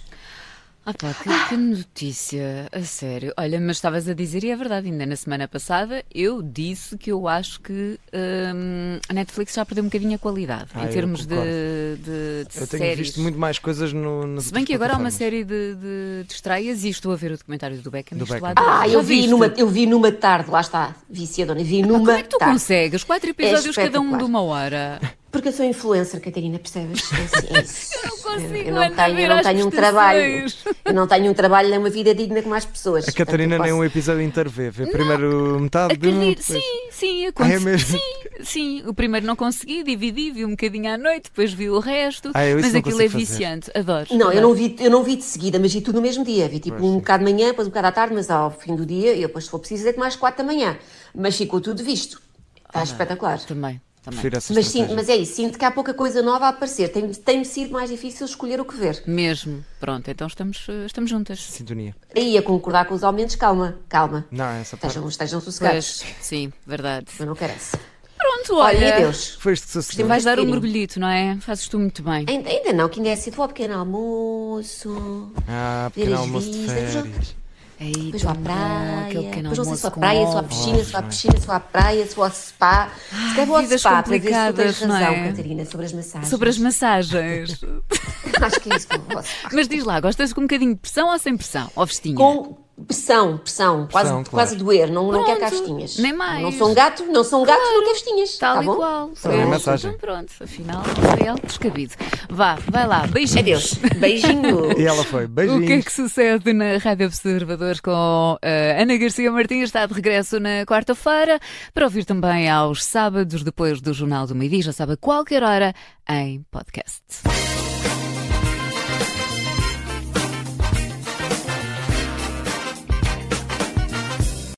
Ah 0.88 0.94
pá, 0.94 1.12
que, 1.14 1.48
que 1.48 1.56
notícia, 1.56 2.68
a 2.70 2.80
sério. 2.82 3.32
Olha, 3.36 3.60
mas 3.60 3.78
estavas 3.78 4.08
a 4.08 4.14
dizer, 4.14 4.44
e 4.44 4.50
é 4.50 4.56
verdade, 4.56 4.86
ainda 4.86 5.04
na 5.04 5.16
semana 5.16 5.48
passada 5.48 6.04
eu 6.14 6.40
disse 6.40 6.96
que 6.96 7.10
eu 7.10 7.26
acho 7.26 7.60
que 7.60 7.98
hum, 8.14 8.98
a 9.08 9.12
Netflix 9.12 9.52
já 9.54 9.64
perdeu 9.66 9.82
um 9.82 9.88
bocadinho 9.88 10.14
a 10.14 10.18
qualidade 10.18 10.70
Ah, 10.72 10.84
em 10.84 10.88
termos 10.88 11.26
de, 11.26 11.34
de, 11.34 11.96
de 11.98 12.60
Eu 12.60 12.66
tenho 12.68 12.82
séries. 12.84 12.98
visto 12.98 13.20
muito 13.20 13.36
mais 13.36 13.58
coisas 13.58 13.92
no, 13.92 14.28
nas 14.28 14.44
Se 14.44 14.52
bem 14.52 14.64
que 14.64 14.72
agora 14.74 14.94
há 14.94 14.96
uma 14.96 15.10
série 15.10 15.42
de, 15.42 15.74
de, 15.74 16.24
de 16.28 16.32
estreias 16.32 16.84
e 16.84 16.88
estou 16.88 17.10
a 17.12 17.16
ver 17.16 17.32
o 17.32 17.36
documentário 17.36 17.76
do 17.78 17.90
Beckham. 17.90 18.16
Do 18.16 18.24
Beckham. 18.24 18.54
lá 18.56 18.80
Ah, 18.82 18.88
eu 18.88 19.02
vi, 19.02 19.26
numa, 19.26 19.46
eu 19.56 19.66
vi 19.68 19.86
numa 19.86 20.12
tarde, 20.12 20.48
lá 20.50 20.60
está, 20.60 20.94
viciadona, 21.10 21.64
vi 21.64 21.82
numa 21.82 21.98
Como 21.98 22.10
é 22.12 22.22
que 22.22 22.28
tu 22.28 22.38
tarde. 22.38 22.52
consegues? 22.54 23.02
Quatro 23.02 23.30
episódios 23.30 23.74
cada 23.74 24.00
um 24.00 24.16
de 24.16 24.22
uma 24.22 24.40
hora. 24.40 25.00
Porque 25.36 25.48
eu 25.48 25.52
sou 25.52 25.66
influencer, 25.66 26.18
Catarina, 26.20 26.58
percebes? 26.58 27.02
É 27.12 27.16
assim, 27.24 27.46
é 27.50 27.60
isso. 27.62 27.94
Eu 28.02 28.10
não 28.10 28.18
consigo 28.18 28.56
eu 28.68 28.74
não 28.74 28.94
tenho, 28.94 29.16
ver 29.16 29.22
eu 29.24 29.28
não 29.28 29.36
às 29.38 29.46
tenho 29.46 29.66
um 29.66 29.70
trabalho. 29.70 30.46
Eu 30.84 30.94
não 30.94 31.06
tenho 31.06 31.30
um 31.30 31.34
trabalho 31.34 31.68
nem 31.68 31.78
uma 31.78 31.90
vida 31.90 32.14
digna 32.14 32.42
como 32.42 32.54
as 32.54 32.64
pessoas. 32.64 33.06
A 33.08 33.12
Catarina 33.12 33.56
Portanto, 33.56 33.70
nem 33.72 33.80
um 33.80 33.84
episódio 33.84 34.22
inteiro 34.22 34.50
vê. 34.50 34.70
Vê 34.70 34.86
primeiro 34.86 35.60
metade 35.60 35.96
de 35.96 36.08
um. 36.08 36.18
Depois- 36.18 36.44
sim, 36.44 36.60
sim, 36.90 37.22
Ah, 37.22 37.26
é 37.26 37.28
aconteceu. 37.28 37.60
mesmo? 37.60 37.98
sim, 37.98 38.42
sim. 38.42 38.82
O 38.86 38.94
primeiro 38.94 39.26
não 39.26 39.36
consegui, 39.36 39.82
dividi, 39.84 40.30
vi 40.30 40.44
um 40.44 40.50
bocadinho 40.50 40.92
à 40.92 40.96
noite, 40.98 41.24
depois 41.24 41.52
vi 41.52 41.68
o 41.70 41.78
resto. 41.78 42.30
Ah, 42.34 42.40
mas 42.54 42.74
aquilo 42.74 42.78
é 42.78 42.82
consigo 42.82 43.10
fazer. 43.10 43.16
viciante, 43.18 43.70
adoro. 43.74 44.06
Não, 44.12 44.32
eu 44.32 44.40
não, 44.42 44.54
vi, 44.54 44.74
eu 44.80 44.90
não 44.90 45.02
vi 45.04 45.16
de 45.16 45.24
seguida, 45.24 45.58
mas 45.58 45.72
vi 45.72 45.80
tudo 45.80 45.96
no 45.96 46.02
mesmo 46.02 46.24
dia. 46.24 46.48
Vi 46.48 46.58
tipo 46.60 46.76
Pois, 46.78 46.88
um 46.88 46.94
sim. 46.94 46.98
bocado 46.98 47.24
de 47.24 47.32
manhã, 47.32 47.48
depois 47.48 47.66
um 47.68 47.70
bocado 47.70 47.86
à 47.88 47.92
tarde, 47.92 48.14
mas 48.14 48.30
ao 48.30 48.50
fim 48.50 48.74
do 48.74 48.84
dia, 48.86 49.14
eu 49.14 49.28
depois 49.28 49.44
se 49.44 49.50
for 49.50 49.58
preciso, 49.58 49.86
é 49.88 49.92
mais 49.96 50.16
quatro 50.16 50.38
da 50.38 50.44
manhã. 50.52 50.76
Mas 51.14 51.36
ficou 51.36 51.60
tudo 51.60 51.82
visto. 51.84 52.20
Está 52.66 52.82
espetacular. 52.82 53.38
Também, 53.40 53.80
também. 54.06 54.30
Mas, 54.54 54.66
sim, 54.66 54.86
mas 54.94 55.08
é 55.08 55.16
isso, 55.16 55.34
sinto 55.36 55.58
que 55.58 55.64
há 55.64 55.70
pouca 55.70 55.92
coisa 55.92 56.22
nova 56.22 56.46
a 56.46 56.48
aparecer. 56.48 56.88
Tem- 56.88 57.10
Tem-me 57.12 57.44
sido 57.44 57.72
mais 57.72 57.90
difícil 57.90 58.24
escolher 58.26 58.60
o 58.60 58.64
que 58.64 58.74
ver. 58.76 59.02
Mesmo. 59.06 59.64
Pronto, 59.80 60.10
então 60.10 60.26
estamos, 60.26 60.66
eh, 60.68 60.86
estamos 60.86 61.10
juntas. 61.10 61.40
Sintonia. 61.42 61.94
Aí 62.16 62.38
a 62.38 62.42
concordar 62.42 62.86
com 62.86 62.94
os 62.94 63.04
aumentos, 63.04 63.36
calma, 63.36 63.76
calma. 63.88 64.24
Não, 64.30 64.44
essa 64.46 64.76
parte. 64.76 64.92
Estejam, 64.92 65.08
estejam 65.08 65.40
sossegados. 65.40 66.02
Pois, 66.02 66.14
sim, 66.20 66.52
verdade. 66.66 67.06
Eu 67.18 67.26
não 67.26 67.34
carece. 67.34 67.76
Pronto, 68.18 68.56
Olha, 68.60 68.78
olha. 68.96 69.06
e 69.08 69.10
isto 69.12 69.38
que 69.42 69.56
sucedeu. 69.56 70.06
Vais 70.06 70.24
dar 70.24 70.40
um 70.40 70.46
mergulhito, 70.46 70.98
não 70.98 71.08
é? 71.08 71.36
Fazes 71.40 71.68
tu 71.68 71.78
muito 71.78 72.02
bem. 72.02 72.24
Ainda, 72.28 72.48
ainda 72.48 72.72
não, 72.72 72.88
que 72.88 72.98
ainda 72.98 73.10
é 73.10 73.16
cedo. 73.16 73.34
Vou 73.36 73.42
ao 73.42 73.48
pequeno 73.48 73.74
almoço. 73.78 75.32
Ah, 75.46 75.90
pequeno 75.94 76.14
as 76.14 76.20
almoço 76.20 76.50
de 76.50 76.58
vistas. 76.58 76.92
férias. 76.94 77.36
Aí, 77.78 77.92
Depois 77.92 78.22
vou 78.22 78.30
à 78.30 78.34
tão 78.34 78.42
bom, 78.42 78.48
praia. 78.50 79.06
pequeno 79.22 79.50
Depois 79.50 79.58
não 79.58 79.64
sei 79.64 79.76
se 79.76 79.82
vou 79.82 79.90
à 79.90 79.92
almoço 79.92 80.00
praia, 80.00 80.20
com 80.20 80.26
se 80.26 80.32
vou 80.32 80.36
à 80.36 80.40
ovos. 80.40 80.56
piscina, 80.56 80.84
se 80.84 80.90
vou 80.92 80.98
à 80.98 81.02
piscina, 81.02 81.40
se 81.40 81.46
vou 81.46 81.54
à 81.54 81.60
praia, 81.60 82.06
se 82.06 82.14
vou 82.16 82.24
ao 82.24 82.30
spa. 82.30 82.88
Se 83.10 83.16
calhar 83.30 83.46
vou 83.46 83.56
ao 83.56 83.62
vidas 83.62 83.80
spa 83.80 83.90
para 83.90 84.02
complicadas, 84.02 84.78
tens 84.78 84.88
não 84.88 84.94
razão, 84.96 85.12
é? 85.14 85.28
Catarina, 85.28 85.64
sobre 85.66 85.86
as 85.86 85.92
massagens. 85.92 86.28
Sobre 86.30 86.48
as 86.48 86.58
massagens. 86.58 87.60
Acho 88.42 88.60
que 88.60 88.72
é 88.72 88.76
isso 88.76 88.88
que 88.88 88.96
eu 88.96 89.00
spa. 89.00 89.24
Mas 89.52 89.68
diz 89.68 89.84
lá, 89.84 90.00
gostas 90.00 90.32
com 90.32 90.40
um 90.40 90.44
bocadinho 90.44 90.74
de 90.74 90.80
pressão 90.80 91.08
ou 91.10 91.18
sem 91.18 91.36
pressão? 91.36 91.70
Ou 91.76 91.84
vestinha? 91.86 92.16
Com 92.16 92.56
pressão, 92.86 93.38
pressão, 93.38 93.88
quase, 93.90 94.10
claro. 94.10 94.30
quase 94.30 94.56
doer, 94.56 94.90
não, 94.90 95.10
não 95.10 95.24
quero 95.24 95.38
Pronto, 95.38 95.50
castinhas. 95.50 95.98
nem 95.98 96.12
mais. 96.12 96.42
Não 96.42 96.52
sou 96.52 96.70
um 96.70 96.74
gato, 96.74 97.04
não 97.06 97.24
sou 97.24 97.42
um 97.42 97.44
gato, 97.44 97.60
não 97.60 97.80
quero 97.84 97.94
festinhas. 97.94 98.36
Tal 98.38 98.56
tá 98.56 98.62
e 98.62 98.66
bom? 98.66 98.76
qual. 98.76 99.10
Foi 99.14 99.30
a 99.32 99.36
Pronto, 99.36 99.50
massagem. 99.50 99.90
Então 99.90 100.00
pronto, 100.00 100.32
afinal 100.40 100.82
não 100.86 101.16
foi 101.18 101.28
algo 101.28 101.46
descabido. 101.46 101.94
Vá, 102.30 102.58
vai 102.70 102.86
lá, 102.86 103.06
beijinhos. 103.06 103.36
Adeus. 103.36 103.74
Beijinho. 103.98 104.66
E 104.78 104.84
ela 104.86 105.04
foi. 105.04 105.24
O 105.24 105.28
Beijinhos. 105.28 105.66
que 105.66 105.72
é 105.72 105.82
que 105.82 105.92
sucede 105.92 106.52
na 106.52 106.76
Rádio 106.78 107.06
Observador 107.06 107.80
com 107.80 108.36
eh, 108.42 108.76
Ana 108.80 108.96
Garcia 108.96 109.30
Martins? 109.30 109.64
Está 109.64 109.86
de 109.86 109.94
regresso 109.94 110.38
na 110.38 110.64
quarta-feira 110.66 111.38
para 111.72 111.84
ouvir 111.84 112.04
também 112.04 112.48
aos 112.50 112.84
sábados, 112.84 113.42
depois 113.42 113.80
do 113.80 113.92
Jornal 113.92 114.26
do 114.26 114.34
Meio-Dia, 114.34 114.62
já 114.62 114.72
sabe 114.72 114.92
a 114.92 114.96
qualquer 114.96 115.42
hora, 115.42 115.74
em 116.08 116.44
podcast. 116.50 117.02